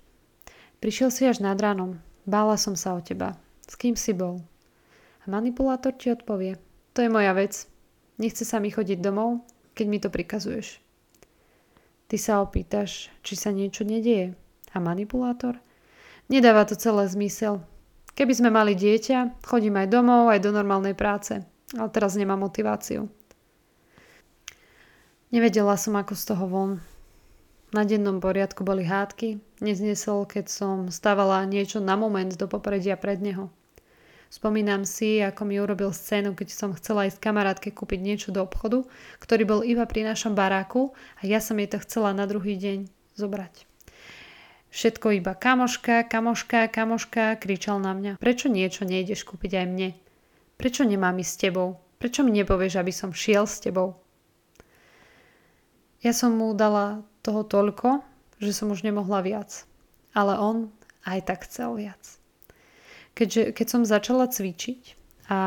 prišiel 0.82 1.14
si 1.14 1.30
až 1.30 1.44
nad 1.44 1.60
ránom, 1.60 2.00
bála 2.26 2.58
som 2.58 2.74
sa 2.74 2.96
o 2.98 3.04
teba, 3.04 3.38
s 3.68 3.76
kým 3.78 3.94
si 3.94 4.16
bol, 4.16 4.42
manipulátor 5.28 5.94
ti 5.94 6.10
odpovie, 6.10 6.58
to 6.96 7.06
je 7.06 7.14
moja 7.14 7.36
vec, 7.38 7.70
nechce 8.18 8.42
sa 8.48 8.58
mi 8.58 8.74
chodiť 8.74 8.98
domov, 9.04 9.46
keď 9.78 9.86
mi 9.86 10.02
to 10.02 10.10
prikazuješ. 10.10 10.82
Ty 12.08 12.16
sa 12.18 12.40
opýtaš, 12.40 13.12
či 13.22 13.36
sa 13.36 13.52
niečo 13.52 13.84
nedieje. 13.84 14.34
A 14.72 14.80
manipulátor? 14.80 15.60
Nedáva 16.32 16.64
to 16.64 16.80
celé 16.80 17.04
zmysel. 17.12 17.60
Keby 18.16 18.34
sme 18.34 18.50
mali 18.50 18.74
dieťa, 18.74 19.44
chodím 19.44 19.78
aj 19.78 19.92
domov, 19.92 20.32
aj 20.32 20.40
do 20.42 20.56
normálnej 20.56 20.96
práce. 20.96 21.44
Ale 21.76 21.90
teraz 21.92 22.16
nemám 22.16 22.40
motiváciu. 22.40 23.12
Nevedela 25.28 25.76
som, 25.76 26.00
ako 26.00 26.16
z 26.16 26.24
toho 26.24 26.46
von. 26.48 26.72
Na 27.76 27.84
dennom 27.84 28.24
poriadku 28.24 28.64
boli 28.64 28.88
hádky. 28.88 29.44
Nezniesol, 29.60 30.24
keď 30.24 30.48
som 30.48 30.76
stávala 30.88 31.44
niečo 31.44 31.84
na 31.84 32.00
moment 32.00 32.32
do 32.32 32.48
popredia 32.48 32.96
pred 32.96 33.20
neho. 33.20 33.52
Spomínam 34.28 34.84
si, 34.84 35.24
ako 35.24 35.48
mi 35.48 35.56
urobil 35.56 35.96
scénu, 35.96 36.36
keď 36.36 36.48
som 36.52 36.76
chcela 36.76 37.08
ísť 37.08 37.24
kamarátke 37.24 37.72
kúpiť 37.72 38.00
niečo 38.04 38.30
do 38.36 38.44
obchodu, 38.44 38.84
ktorý 39.24 39.44
bol 39.48 39.62
iba 39.64 39.88
pri 39.88 40.04
našom 40.04 40.36
baráku 40.36 40.92
a 41.20 41.28
ja 41.28 41.40
som 41.40 41.56
jej 41.56 41.72
to 41.72 41.80
chcela 41.80 42.12
na 42.12 42.28
druhý 42.28 42.60
deň 42.60 42.92
zobrať. 43.16 43.64
Všetko 44.68 45.16
iba 45.16 45.32
kamoška, 45.32 46.04
kamoška, 46.06 46.68
kamoška, 46.68 47.40
kričal 47.40 47.80
na 47.80 47.96
mňa. 47.96 48.12
Prečo 48.20 48.52
niečo 48.52 48.84
nejdeš 48.84 49.24
kúpiť 49.24 49.64
aj 49.64 49.66
mne? 49.66 49.90
Prečo 50.60 50.84
nemám 50.84 51.18
ísť 51.24 51.32
s 51.32 51.42
tebou? 51.48 51.80
Prečo 51.98 52.22
mi 52.22 52.36
nepovieš, 52.36 52.78
aby 52.78 52.92
som 52.92 53.16
šiel 53.16 53.48
s 53.48 53.64
tebou? 53.64 53.96
Ja 56.04 56.14
som 56.14 56.38
mu 56.38 56.54
dala 56.54 57.02
toho 57.26 57.42
toľko, 57.42 58.06
že 58.38 58.54
som 58.54 58.70
už 58.70 58.86
nemohla 58.86 59.26
viac. 59.26 59.66
Ale 60.14 60.38
on 60.38 60.70
aj 61.08 61.26
tak 61.26 61.48
chcel 61.50 61.74
viac. 61.74 62.02
Keďže, 63.18 63.58
keď 63.58 63.68
som 63.68 63.82
začala 63.82 64.30
cvičiť 64.30 64.94
a 65.34 65.40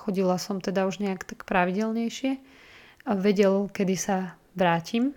chodila 0.00 0.40
som 0.40 0.64
teda 0.64 0.88
už 0.88 1.04
nejak 1.04 1.28
tak 1.28 1.44
pravidelnejšie 1.44 2.40
a 3.04 3.12
vedel, 3.12 3.68
kedy 3.68 3.94
sa 4.00 4.40
vrátim 4.56 5.12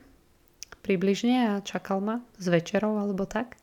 približne 0.84 1.56
a 1.56 1.64
čakal 1.64 2.04
ma 2.04 2.20
s 2.36 2.52
večerou 2.52 3.00
alebo 3.00 3.24
tak. 3.24 3.56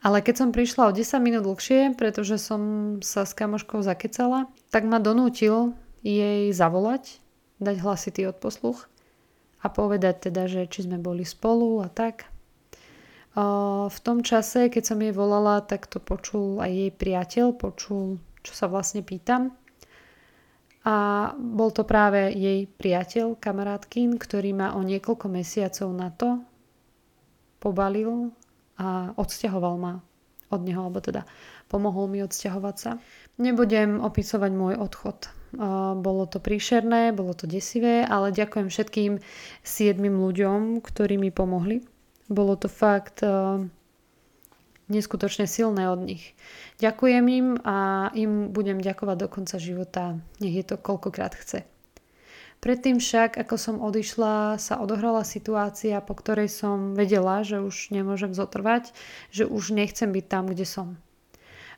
Ale 0.00 0.24
keď 0.24 0.34
som 0.46 0.54
prišla 0.54 0.88
o 0.88 0.96
10 0.96 1.20
minút 1.20 1.44
dlhšie, 1.44 1.92
pretože 1.98 2.40
som 2.40 2.62
sa 3.04 3.28
s 3.28 3.36
kamoškou 3.36 3.84
zakecala, 3.84 4.48
tak 4.72 4.88
ma 4.88 4.96
donútil 5.02 5.76
jej 6.00 6.48
zavolať, 6.54 7.20
dať 7.60 7.76
hlasitý 7.82 8.30
odposluch 8.30 8.86
a 9.58 9.66
povedať 9.66 10.30
teda, 10.30 10.46
že 10.46 10.70
či 10.70 10.86
sme 10.86 11.02
boli 11.02 11.26
spolu 11.26 11.82
a 11.82 11.90
tak. 11.90 12.30
V 13.36 13.98
tom 14.04 14.24
čase, 14.24 14.72
keď 14.72 14.82
som 14.94 14.98
jej 15.02 15.12
volala, 15.12 15.60
tak 15.64 15.90
to 15.90 16.00
počul 16.00 16.58
aj 16.60 16.70
jej 16.70 16.90
priateľ, 16.94 17.46
počul, 17.54 18.22
čo 18.40 18.52
sa 18.54 18.66
vlastne 18.70 19.04
pýtam. 19.04 19.52
A 20.88 21.30
bol 21.36 21.68
to 21.68 21.84
práve 21.84 22.32
jej 22.32 22.64
priateľ, 22.64 23.36
kamarátkin, 23.36 24.16
ktorý 24.16 24.56
ma 24.56 24.68
o 24.72 24.80
niekoľko 24.80 25.26
mesiacov 25.28 25.88
na 25.92 26.08
to 26.08 26.40
pobalil 27.60 28.32
a 28.78 29.12
odsťahoval 29.18 29.74
ma 29.76 30.00
od 30.48 30.60
neho, 30.64 30.80
alebo 30.80 31.02
teda 31.04 31.28
pomohol 31.68 32.08
mi 32.08 32.24
odsťahovať 32.24 32.76
sa. 32.80 32.96
Nebudem 33.36 34.00
opisovať 34.00 34.52
môj 34.54 34.74
odchod. 34.80 35.28
Bolo 36.00 36.24
to 36.24 36.40
príšerné, 36.40 37.12
bolo 37.12 37.36
to 37.36 37.44
desivé, 37.44 38.06
ale 38.06 38.32
ďakujem 38.32 38.72
všetkým 38.72 39.12
siedmým 39.60 40.16
ľuďom, 40.16 40.80
ktorí 40.80 41.20
mi 41.20 41.28
pomohli 41.28 41.84
bolo 42.28 42.54
to 42.56 42.68
fakt 42.68 43.24
uh, 43.24 43.64
neskutočne 44.88 45.44
silné 45.44 45.88
od 45.88 46.00
nich. 46.00 46.32
Ďakujem 46.80 47.24
im 47.28 47.48
a 47.64 48.08
im 48.16 48.52
budem 48.52 48.80
ďakovať 48.80 49.16
do 49.20 49.28
konca 49.28 49.56
života, 49.60 50.16
nech 50.40 50.56
je 50.56 50.64
to 50.64 50.76
koľkokrát 50.80 51.36
chce. 51.36 51.64
Predtým 52.58 52.98
však, 52.98 53.38
ako 53.38 53.54
som 53.54 53.76
odišla, 53.78 54.58
sa 54.58 54.82
odohrala 54.82 55.22
situácia, 55.22 56.02
po 56.02 56.18
ktorej 56.18 56.50
som 56.50 56.98
vedela, 56.98 57.46
že 57.46 57.62
už 57.62 57.94
nemôžem 57.94 58.34
zotrvať, 58.34 58.90
že 59.30 59.46
už 59.46 59.70
nechcem 59.70 60.10
byť 60.10 60.26
tam, 60.26 60.50
kde 60.50 60.66
som. 60.66 60.98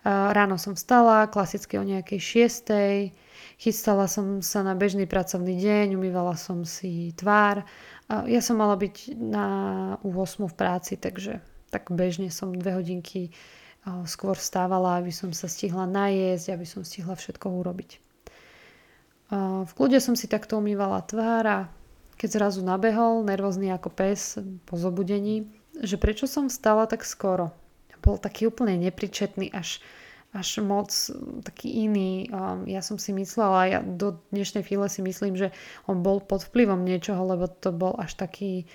Ráno 0.08 0.56
som 0.56 0.72
vstala, 0.72 1.28
klasicky 1.28 1.76
o 1.76 1.84
nejakej 1.84 2.16
šiestej, 2.16 3.12
chystala 3.60 4.08
som 4.08 4.40
sa 4.40 4.64
na 4.64 4.72
bežný 4.72 5.04
pracovný 5.04 5.60
deň, 5.60 6.00
umývala 6.00 6.32
som 6.40 6.64
si 6.64 7.12
tvár 7.12 7.68
ja 8.10 8.40
som 8.42 8.58
mala 8.58 8.74
byť 8.74 9.14
na 9.14 9.46
U8 10.02 10.50
v 10.50 10.54
práci, 10.58 10.98
takže 10.98 11.38
tak 11.70 11.94
bežne 11.94 12.34
som 12.34 12.50
dve 12.50 12.74
hodinky 12.74 13.30
skôr 14.04 14.34
vstávala, 14.34 14.98
aby 14.98 15.14
som 15.14 15.30
sa 15.30 15.46
stihla 15.46 15.86
najesť, 15.86 16.52
aby 16.52 16.66
som 16.66 16.82
stihla 16.82 17.14
všetko 17.14 17.46
urobiť. 17.48 17.90
V 19.64 19.72
kľude 19.78 20.02
som 20.02 20.18
si 20.18 20.26
takto 20.26 20.58
umývala 20.58 21.06
tvár 21.06 21.44
a 21.46 21.58
keď 22.18 22.28
zrazu 22.36 22.60
nabehol, 22.66 23.22
nervózny 23.22 23.70
ako 23.70 23.88
pes 23.94 24.36
po 24.66 24.74
zobudení, 24.74 25.48
že 25.78 25.96
prečo 25.96 26.26
som 26.26 26.50
vstala 26.50 26.90
tak 26.90 27.06
skoro. 27.06 27.54
Bol 28.02 28.18
taký 28.18 28.50
úplne 28.50 28.76
nepričetný, 28.76 29.54
až 29.54 29.78
až 30.30 30.62
moc 30.62 30.90
taký 31.42 31.90
iný. 31.90 32.30
Ja 32.70 32.86
som 32.86 33.02
si 33.02 33.10
myslela, 33.10 33.66
ja 33.66 33.80
do 33.82 34.22
dnešnej 34.30 34.62
chvíle 34.62 34.86
si 34.86 35.02
myslím, 35.02 35.34
že 35.34 35.50
on 35.90 36.06
bol 36.06 36.22
pod 36.22 36.46
vplyvom 36.46 36.86
niečoho, 36.86 37.18
lebo 37.26 37.50
to 37.50 37.74
bol 37.74 37.98
až 37.98 38.14
taký 38.14 38.70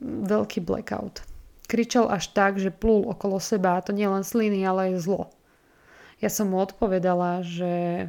veľký 0.00 0.64
blackout. 0.64 1.20
Kričal 1.68 2.08
až 2.08 2.32
tak, 2.32 2.56
že 2.56 2.72
plul 2.72 3.08
okolo 3.08 3.36
seba, 3.40 3.76
a 3.76 3.84
to 3.84 3.92
nie 3.92 4.08
len 4.08 4.24
sliny, 4.24 4.64
ale 4.64 4.92
aj 4.92 5.04
zlo. 5.04 5.32
Ja 6.24 6.32
som 6.32 6.52
mu 6.52 6.60
odpovedala, 6.60 7.44
že 7.44 8.08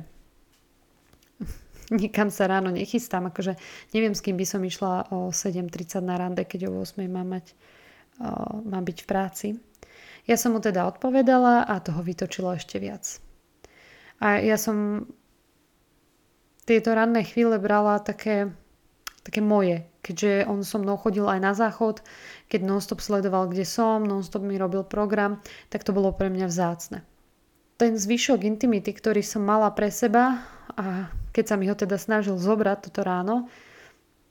nikam 1.92 2.32
sa 2.32 2.48
ráno 2.48 2.72
nechystám, 2.72 3.28
akože 3.28 3.60
neviem, 3.92 4.16
s 4.16 4.24
kým 4.24 4.40
by 4.40 4.46
som 4.48 4.64
išla 4.64 5.12
o 5.12 5.36
7.30 5.36 6.00
na 6.00 6.16
rande, 6.16 6.44
keď 6.48 6.72
o 6.72 6.80
8.00 6.80 7.12
mám, 7.12 7.28
mať, 7.28 7.46
o, 8.24 8.64
mám 8.64 8.84
byť 8.88 8.98
v 9.04 9.08
práci. 9.08 9.48
Ja 10.26 10.36
som 10.42 10.58
mu 10.58 10.60
teda 10.60 10.90
odpovedala 10.90 11.70
a 11.70 11.78
toho 11.82 12.02
vytočilo 12.02 12.58
ešte 12.58 12.82
viac. 12.82 13.22
A 14.18 14.42
ja 14.42 14.58
som 14.58 15.06
tieto 16.66 16.98
ranné 16.98 17.22
chvíle 17.22 17.62
brala 17.62 18.02
také, 18.02 18.50
také 19.22 19.38
moje, 19.38 19.86
keďže 20.02 20.50
on 20.50 20.66
so 20.66 20.82
mnou 20.82 20.98
chodil 20.98 21.30
aj 21.30 21.40
na 21.42 21.54
záchod, 21.54 22.02
keď 22.50 22.62
nonstop 22.66 23.06
sledoval, 23.06 23.54
kde 23.54 23.66
som, 23.66 24.02
nonstop 24.02 24.42
mi 24.42 24.58
robil 24.58 24.82
program, 24.82 25.42
tak 25.70 25.86
to 25.86 25.94
bolo 25.94 26.10
pre 26.10 26.34
mňa 26.34 26.48
vzácne. 26.50 27.06
Ten 27.78 28.00
zvyšok 28.00 28.42
intimity, 28.48 28.96
ktorý 28.98 29.22
som 29.22 29.46
mala 29.46 29.70
pre 29.78 29.94
seba 29.94 30.42
a 30.74 31.12
keď 31.36 31.46
sa 31.46 31.56
mi 31.60 31.70
ho 31.70 31.76
teda 31.76 32.00
snažil 32.00 32.40
zobrať 32.40 32.90
toto 32.90 33.04
ráno, 33.04 33.52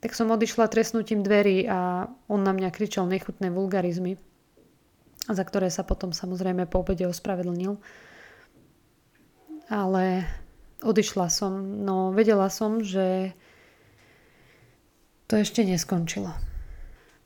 tak 0.00 0.16
som 0.16 0.32
odišla 0.32 0.72
trestnutím 0.72 1.20
dverí 1.22 1.68
a 1.68 2.08
on 2.28 2.40
na 2.42 2.52
mňa 2.56 2.72
kričal 2.72 3.04
nechutné 3.06 3.52
vulgarizmy, 3.52 4.16
za 5.28 5.44
ktoré 5.44 5.72
sa 5.72 5.86
potom 5.86 6.12
samozrejme 6.12 6.68
po 6.68 6.84
obede 6.84 7.08
ospravedlnil. 7.08 7.80
Ale 9.72 10.28
odišla 10.84 11.32
som, 11.32 11.80
no 11.84 12.12
vedela 12.12 12.52
som, 12.52 12.84
že 12.84 13.32
to 15.24 15.40
ešte 15.40 15.64
neskončilo. 15.64 16.28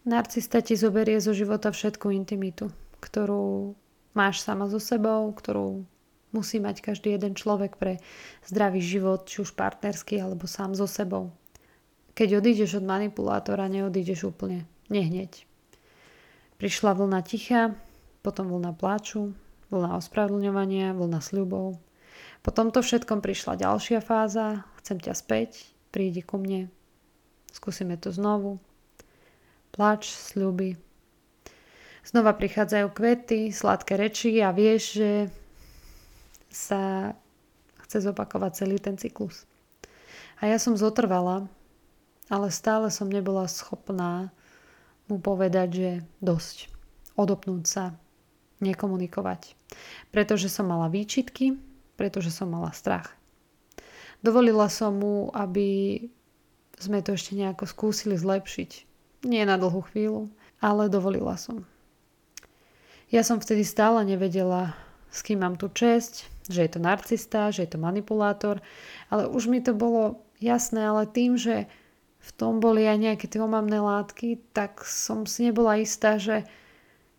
Narcista 0.07 0.63
ti 0.63 0.79
zoberie 0.79 1.19
zo 1.19 1.35
života 1.35 1.75
všetku 1.75 2.15
intimitu, 2.15 2.71
ktorú 3.03 3.75
máš 4.15 4.41
sama 4.41 4.71
so 4.71 4.79
sebou, 4.79 5.29
ktorú 5.35 5.83
musí 6.31 6.63
mať 6.63 6.81
každý 6.81 7.19
jeden 7.19 7.35
človek 7.35 7.77
pre 7.77 7.99
zdravý 8.47 8.79
život, 8.79 9.27
či 9.27 9.43
už 9.43 9.53
partnerský 9.59 10.23
alebo 10.23 10.47
sám 10.47 10.79
so 10.79 10.87
sebou. 10.87 11.35
Keď 12.15 12.39
odídeš 12.39 12.79
od 12.79 12.85
manipulátora, 12.87 13.71
neodídeš 13.71 14.31
úplne. 14.31 14.67
Nehneď. 14.89 15.45
Prišla 16.59 16.97
vlna 16.99 17.21
ticha, 17.23 17.79
potom 18.25 18.51
vlna 18.51 18.75
pláču, 18.75 19.33
vlna 19.71 19.99
ospravedlňovania, 20.01 20.97
vlna 20.97 21.21
sľubov. 21.23 21.79
Po 22.43 22.51
tomto 22.51 22.83
všetkom 22.83 23.21
prišla 23.21 23.61
ďalšia 23.61 24.01
fáza, 24.01 24.65
chcem 24.83 24.99
ťa 24.99 25.15
späť, 25.15 25.69
prídi 25.91 26.23
ku 26.23 26.39
mne, 26.39 26.73
Skúsime 27.53 27.97
to 27.97 28.13
znovu. 28.13 28.61
Plač, 29.73 30.13
sľuby. 30.13 30.77
Znova 32.05 32.33
prichádzajú 32.33 32.87
kvety, 32.95 33.53
sladké 33.53 33.99
reči 34.01 34.41
a 34.41 34.55
vieš, 34.55 35.03
že 35.03 35.11
sa 36.49 37.13
chce 37.85 38.09
zopakovať 38.09 38.53
celý 38.65 38.81
ten 38.81 38.97
cyklus. 38.97 39.45
A 40.41 40.49
ja 40.49 40.57
som 40.57 40.79
zotrvala, 40.79 41.51
ale 42.33 42.49
stále 42.55 42.89
som 42.89 43.11
nebola 43.11 43.45
schopná 43.51 44.33
mu 45.11 45.21
povedať, 45.21 45.69
že 45.69 45.91
dosť. 46.23 46.71
Odopnúť 47.19 47.65
sa, 47.67 47.85
nekomunikovať. 48.61 49.55
Pretože 50.11 50.51
som 50.51 50.71
mala 50.71 50.91
výčitky, 50.91 51.59
pretože 51.99 52.31
som 52.31 52.51
mala 52.51 52.71
strach. 52.75 53.15
Dovolila 54.23 54.67
som 54.67 54.99
mu, 54.99 55.31
aby 55.31 56.03
sme 56.79 57.03
to 57.03 57.15
ešte 57.15 57.35
nejako 57.35 57.67
skúsili 57.67 58.15
zlepšiť. 58.19 58.71
Nie 59.27 59.43
na 59.47 59.59
dlhú 59.59 59.83
chvíľu, 59.91 60.31
ale 60.63 60.91
dovolila 60.91 61.35
som. 61.35 61.67
Ja 63.11 63.25
som 63.27 63.41
vtedy 63.41 63.65
stále 63.65 64.05
nevedela, 64.05 64.77
s 65.09 65.25
kým 65.25 65.41
mám 65.43 65.57
tu 65.57 65.73
česť, 65.73 66.29
že 66.53 66.61
je 66.65 66.71
to 66.71 66.81
narcista, 66.83 67.51
že 67.51 67.65
je 67.65 67.71
to 67.75 67.79
manipulátor, 67.81 68.61
ale 69.09 69.27
už 69.27 69.49
mi 69.49 69.65
to 69.65 69.73
bolo 69.73 70.23
jasné, 70.39 70.87
ale 70.87 71.09
tým, 71.09 71.35
že 71.41 71.67
v 72.19 72.31
tom 72.37 72.61
boli 72.61 72.85
aj 72.85 72.99
nejaké 72.99 73.27
tie 73.31 73.41
omamné 73.41 73.81
látky, 73.81 74.43
tak 74.53 74.85
som 74.85 75.25
si 75.25 75.49
nebola 75.49 75.81
istá, 75.81 76.21
že 76.21 76.45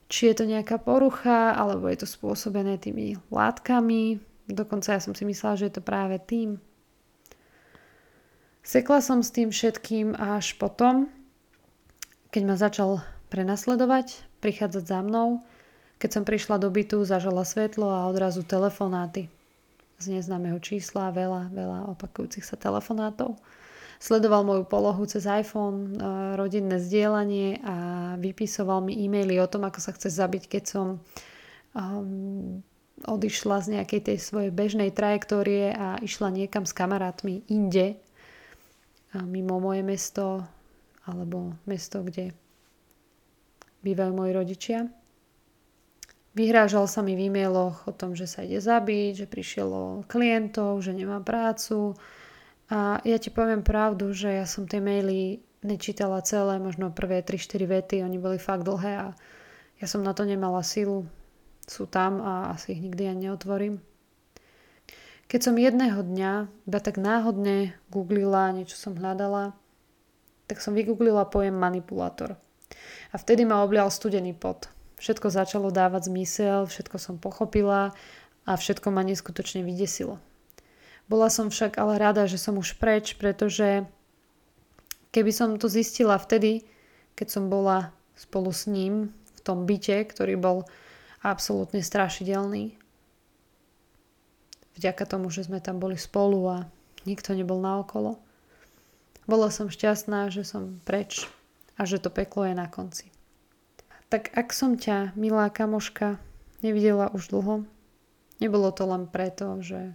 či 0.10 0.34
je 0.34 0.41
to 0.41 0.45
nejaká 0.50 0.82
porucha, 0.82 1.54
alebo 1.54 1.86
je 1.86 2.02
to 2.02 2.08
spôsobené 2.10 2.82
tými 2.82 3.15
látkami. 3.30 4.17
Dokonca 4.50 4.98
ja 4.98 5.02
som 5.02 5.13
si 5.13 5.24
myslela, 5.24 5.62
že 5.62 5.69
je 5.69 5.74
to 5.78 5.86
práve 5.86 6.17
tým. 6.17 6.58
Sekla 8.65 9.00
som 9.06 9.22
s 9.22 9.30
tým 9.30 9.54
všetkým 9.54 10.17
až 10.17 10.58
potom, 10.58 11.08
keď 12.34 12.41
ma 12.45 12.58
začal 12.58 13.06
prenasledovať, 13.30 14.26
prichádzať 14.41 14.84
za 14.84 15.00
mnou. 15.06 15.45
Keď 16.02 16.10
som 16.10 16.24
prišla 16.26 16.58
do 16.58 16.69
bytu, 16.74 17.06
zažala 17.06 17.45
svetlo 17.45 17.89
a 17.89 18.10
odrazu 18.10 18.41
telefonáty. 18.41 19.30
Z 20.00 20.15
neznámeho 20.15 20.58
čísla, 20.63 21.13
veľa, 21.13 21.54
veľa 21.54 21.80
opakujúcich 21.93 22.45
sa 22.45 22.56
telefonátov. 22.56 23.38
Sledoval 23.99 24.47
moju 24.47 24.63
polohu 24.63 25.03
cez 25.03 25.27
iPhone, 25.27 25.91
e, 25.91 26.07
rodinné 26.39 26.79
zdieľanie 26.79 27.59
a 27.59 27.75
vypisoval 28.15 28.79
mi 28.79 28.95
e-maily 28.95 29.35
o 29.43 29.51
tom, 29.51 29.67
ako 29.67 29.79
sa 29.83 29.91
chce 29.91 30.07
zabiť, 30.07 30.47
keď 30.47 30.63
som 30.63 30.88
um, 31.75 32.63
odišla 33.03 33.59
z 33.59 33.67
nejakej 33.79 34.01
tej 34.12 34.17
svojej 34.23 34.51
bežnej 34.55 34.95
trajektórie 34.95 35.75
a 35.75 35.99
išla 35.99 36.31
niekam 36.31 36.63
s 36.63 36.71
kamarátmi 36.71 37.43
inde, 37.51 37.99
mimo 39.15 39.57
moje 39.59 39.81
mesto 39.81 40.43
alebo 41.07 41.57
mesto, 41.65 42.05
kde 42.05 42.35
bývajú 43.81 44.12
moji 44.13 44.31
rodičia. 44.35 44.79
Vyhrážal 46.38 46.85
sa 46.85 47.01
mi 47.01 47.17
v 47.17 47.31
e-mailoch 47.31 47.89
o 47.89 47.93
tom, 47.95 48.13
že 48.13 48.29
sa 48.29 48.45
ide 48.45 48.62
zabiť, 48.62 49.25
že 49.25 49.31
prišiel 49.31 49.69
o 49.69 49.85
klientov, 50.05 50.85
že 50.85 50.93
nemá 50.93 51.17
prácu. 51.25 51.97
A 52.69 53.01
ja 53.01 53.17
ti 53.17 53.34
poviem 53.34 53.65
pravdu, 53.65 54.13
že 54.13 54.29
ja 54.29 54.45
som 54.45 54.69
tie 54.69 54.77
maily 54.77 55.41
nečítala 55.65 56.21
celé, 56.21 56.62
možno 56.62 56.93
prvé 56.93 57.25
3-4 57.25 57.65
vety, 57.65 57.95
oni 58.05 58.21
boli 58.21 58.38
fakt 58.38 58.63
dlhé 58.63 58.93
a 58.95 59.08
ja 59.82 59.88
som 59.89 60.05
na 60.05 60.13
to 60.13 60.23
nemala 60.23 60.62
silu. 60.62 61.10
Sú 61.65 61.89
tam 61.89 62.21
a 62.21 62.53
asi 62.53 62.77
ich 62.77 62.82
nikdy 62.82 63.10
ani 63.10 63.29
neotvorím. 63.29 63.82
Keď 65.29 65.39
som 65.45 65.62
jedného 65.62 66.01
dňa 66.01 66.32
iba 66.65 66.79
tak 66.82 66.97
náhodne 66.97 67.77
googlila, 67.93 68.49
niečo 68.49 68.73
som 68.73 68.97
hľadala, 68.97 69.53
tak 70.49 70.58
som 70.58 70.73
vygooglila 70.73 71.29
pojem 71.29 71.53
manipulátor. 71.53 72.34
A 73.13 73.15
vtedy 73.21 73.45
ma 73.45 73.62
oblial 73.62 73.93
studený 73.93 74.34
pot. 74.34 74.69
Všetko 74.97 75.29
začalo 75.29 75.69
dávať 75.69 76.10
zmysel, 76.10 76.65
všetko 76.65 76.97
som 76.97 77.21
pochopila 77.21 77.93
a 78.49 78.51
všetko 78.58 78.89
ma 78.89 79.05
neskutočne 79.05 79.62
vydesilo. 79.62 80.17
Bola 81.10 81.28
som 81.34 81.50
však 81.50 81.82
ale 81.82 81.98
rada, 81.98 82.30
že 82.30 82.38
som 82.38 82.62
už 82.62 82.78
preč, 82.78 83.17
pretože 83.17 83.82
keby 85.10 85.34
som 85.34 85.58
to 85.58 85.65
zistila 85.65 86.22
vtedy, 86.22 86.69
keď 87.17 87.28
som 87.34 87.50
bola 87.50 87.89
spolu 88.13 88.54
s 88.54 88.69
ním 88.69 89.10
v 89.10 89.39
tom 89.41 89.65
byte, 89.65 90.06
ktorý 90.06 90.38
bol 90.38 90.69
absolútne 91.26 91.82
strašidelný, 91.82 92.78
vďaka 94.80 95.04
tomu, 95.10 95.28
že 95.34 95.50
sme 95.50 95.60
tam 95.60 95.82
boli 95.82 95.98
spolu 96.00 96.39
a 96.48 96.58
nikto 97.04 97.36
nebol 97.36 97.60
naokolo. 97.60 98.22
Bola 99.26 99.52
som 99.52 99.67
šťastná, 99.67 100.30
že 100.30 100.45
som 100.45 100.78
preč 100.88 101.26
a 101.76 101.89
že 101.89 101.98
to 101.98 102.13
peklo 102.13 102.48
je 102.48 102.56
na 102.56 102.69
konci. 102.69 103.12
Tak 104.10 104.34
ak 104.34 104.54
som 104.56 104.78
ťa, 104.78 105.13
milá 105.13 105.50
kamoška, 105.54 106.17
nevidela 106.65 107.13
už 107.13 107.30
dlho, 107.30 107.56
nebolo 108.41 108.69
to 108.74 108.84
len 108.89 109.06
preto, 109.06 109.62
že 109.62 109.93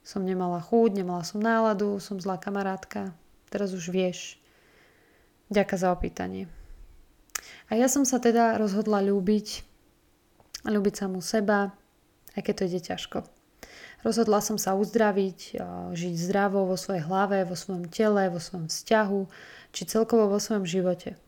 som 0.00 0.24
nemala 0.24 0.58
chuť, 0.64 0.90
nemala 0.96 1.22
som 1.22 1.38
náladu, 1.42 2.00
som 2.00 2.16
zlá 2.18 2.40
kamarátka. 2.40 3.12
Teraz 3.52 3.74
už 3.76 3.92
vieš. 3.92 4.40
Ďaká 5.50 5.74
za 5.76 5.90
opýtanie. 5.90 6.46
A 7.70 7.78
ja 7.78 7.90
som 7.90 8.06
sa 8.06 8.22
teda 8.22 8.58
rozhodla 8.58 9.02
ľúbiť, 9.02 9.62
ľúbiť 10.66 10.94
samu 10.94 11.18
seba, 11.22 11.74
aj 12.38 12.42
keď 12.46 12.54
to 12.54 12.66
ide 12.70 12.80
ťažko. 12.82 13.18
Rozhodla 14.00 14.40
som 14.40 14.56
sa 14.56 14.78
uzdraviť, 14.78 15.60
žiť 15.92 16.14
zdravo 16.16 16.64
vo 16.64 16.76
svojej 16.78 17.04
hlave, 17.04 17.44
vo 17.44 17.52
svojom 17.52 17.90
tele, 17.92 18.32
vo 18.32 18.40
svojom 18.40 18.72
vzťahu, 18.72 19.20
či 19.76 19.82
celkovo 19.84 20.30
vo 20.30 20.40
svojom 20.40 20.64
živote. 20.64 21.20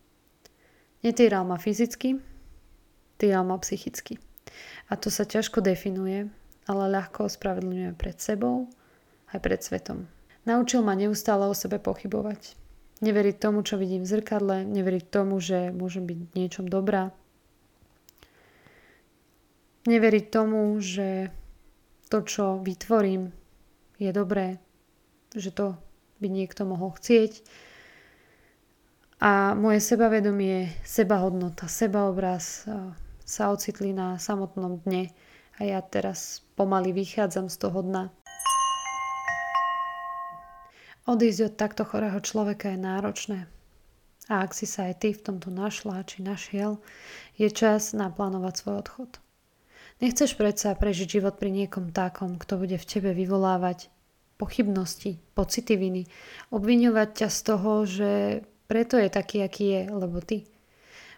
Netýral 1.05 1.45
ma 1.45 1.61
fyzicky, 1.61 2.23
týral 3.21 3.45
ma 3.45 3.59
psychicky. 3.61 4.17
A 4.89 4.97
to 4.97 5.13
sa 5.13 5.29
ťažko 5.29 5.61
definuje, 5.61 6.33
ale 6.69 6.93
ľahko 6.93 7.27
ospravedlňuje 7.27 7.95
pred 7.99 8.17
sebou 8.19 8.71
aj 9.33 9.39
pred 9.41 9.61
svetom. 9.63 10.07
Naučil 10.45 10.83
ma 10.83 10.99
neustále 10.99 11.47
o 11.47 11.55
sebe 11.55 11.79
pochybovať. 11.79 12.59
Neveriť 13.03 13.37
tomu, 13.39 13.67
čo 13.67 13.79
vidím 13.79 14.07
v 14.07 14.13
zrkadle, 14.15 14.57
neveriť 14.63 15.05
tomu, 15.11 15.43
že 15.43 15.75
môžem 15.75 16.07
byť 16.07 16.19
niečom 16.39 16.67
dobrá. 16.71 17.11
Neveriť 19.91 20.27
tomu, 20.31 20.79
že 20.79 21.35
to, 22.07 22.23
čo 22.23 22.63
vytvorím, 22.63 23.35
je 23.99 24.11
dobré, 24.15 24.63
že 25.35 25.51
to 25.51 25.75
by 26.23 26.31
niekto 26.31 26.63
mohol 26.63 26.95
chcieť 26.95 27.43
a 29.23 29.55
moje 29.55 29.79
sebavedomie, 29.79 30.83
sebahodnota, 30.83 31.71
sebaobraz 31.71 32.67
sa 33.23 33.45
ocitli 33.55 33.95
na 33.95 34.19
samotnom 34.19 34.83
dne 34.83 35.15
a 35.59 35.61
ja 35.65 35.81
teraz 35.85 36.41
pomaly 36.57 36.93
vychádzam 36.97 37.53
z 37.53 37.57
toho 37.57 37.83
dna. 37.83 38.05
Odísť 41.03 41.41
od 41.51 41.55
takto 41.59 41.83
chorého 41.83 42.23
človeka 42.23 42.71
je 42.71 42.79
náročné. 42.79 43.39
A 44.31 44.47
ak 44.47 44.55
si 44.55 44.71
sa 44.71 44.87
aj 44.87 45.03
ty 45.03 45.09
v 45.11 45.25
tomto 45.25 45.51
našla 45.51 46.07
či 46.07 46.23
našiel, 46.23 46.79
je 47.35 47.51
čas 47.51 47.91
naplánovať 47.91 48.55
svoj 48.55 48.77
odchod. 48.87 49.11
Nechceš 49.99 50.39
predsa 50.39 50.79
prežiť 50.79 51.19
život 51.19 51.43
pri 51.43 51.51
niekom 51.51 51.91
takom, 51.91 52.39
kto 52.39 52.63
bude 52.63 52.79
v 52.79 52.89
tebe 52.89 53.11
vyvolávať 53.15 53.91
pochybnosti, 54.39 55.19
pocity 55.35 55.75
viny, 55.75 56.03
obviňovať 56.55 57.09
ťa 57.19 57.29
z 57.31 57.41
toho, 57.43 57.73
že 57.87 58.11
preto 58.71 58.99
je 58.99 59.11
taký, 59.11 59.43
aký 59.43 59.65
je, 59.71 59.83
lebo 59.91 60.19
ty. 60.23 60.47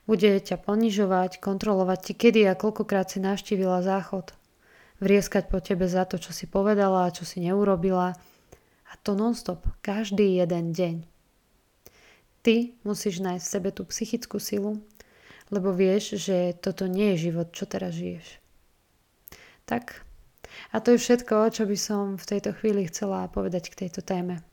Bude 0.05 0.37
ťa 0.37 0.61
ponižovať, 0.61 1.41
kontrolovať 1.41 1.99
ti, 2.05 2.13
kedy 2.13 2.45
a 2.45 2.59
koľkokrát 2.59 3.09
si 3.09 3.25
navštívila 3.25 3.81
záchod. 3.81 4.37
Vrieskať 5.01 5.49
po 5.49 5.65
tebe 5.65 5.89
za 5.89 6.05
to, 6.05 6.21
čo 6.21 6.37
si 6.37 6.45
povedala 6.45 7.09
a 7.09 7.15
čo 7.15 7.25
si 7.25 7.41
neurobila. 7.41 8.13
A 8.89 8.93
to 9.01 9.17
nonstop, 9.17 9.65
každý 9.81 10.37
jeden 10.37 10.77
deň. 10.77 10.97
Ty 12.45 12.77
musíš 12.85 13.25
nájsť 13.25 13.45
v 13.49 13.53
sebe 13.57 13.71
tú 13.73 13.89
psychickú 13.89 14.37
silu, 14.37 14.85
lebo 15.49 15.73
vieš, 15.73 16.21
že 16.21 16.53
toto 16.61 16.85
nie 16.85 17.17
je 17.17 17.33
život, 17.33 17.49
čo 17.57 17.65
teraz 17.65 17.97
žiješ. 17.97 18.45
Tak, 19.65 20.05
a 20.71 20.85
to 20.85 20.93
je 20.95 21.01
všetko, 21.01 21.49
čo 21.49 21.65
by 21.65 21.77
som 21.81 22.21
v 22.21 22.29
tejto 22.37 22.53
chvíli 22.53 22.85
chcela 22.93 23.33
povedať 23.33 23.73
k 23.73 23.89
tejto 23.89 24.05
téme. 24.05 24.45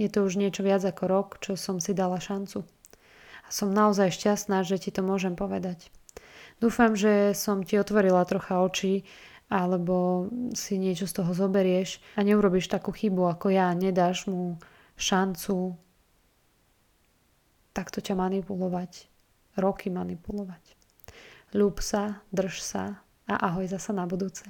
Je 0.00 0.08
to 0.08 0.24
už 0.24 0.40
niečo 0.40 0.64
viac 0.64 0.84
ako 0.84 1.04
rok, 1.08 1.28
čo 1.44 1.56
som 1.56 1.80
si 1.80 1.92
dala 1.92 2.20
šancu. 2.20 2.64
A 3.46 3.48
som 3.54 3.70
naozaj 3.70 4.10
šťastná, 4.10 4.66
že 4.66 4.82
ti 4.82 4.90
to 4.90 5.06
môžem 5.06 5.38
povedať. 5.38 5.94
Dúfam, 6.58 6.98
že 6.98 7.30
som 7.36 7.62
ti 7.62 7.78
otvorila 7.78 8.26
trocha 8.26 8.58
oči 8.58 9.06
alebo 9.46 10.26
si 10.58 10.74
niečo 10.74 11.06
z 11.06 11.22
toho 11.22 11.30
zoberieš 11.30 12.02
a 12.18 12.26
neurobiš 12.26 12.66
takú 12.66 12.90
chybu 12.90 13.30
ako 13.30 13.54
ja, 13.54 13.70
nedáš 13.78 14.26
mu 14.26 14.58
šancu 14.98 15.78
takto 17.70 18.00
ťa 18.00 18.16
manipulovať, 18.16 19.06
roky 19.60 19.92
manipulovať. 19.92 20.74
Ľúb 21.54 21.78
sa, 21.78 22.24
drž 22.32 22.58
sa 22.58 23.04
a 23.28 23.34
ahoj 23.52 23.68
zasa 23.70 23.92
na 23.94 24.08
budúce. 24.08 24.48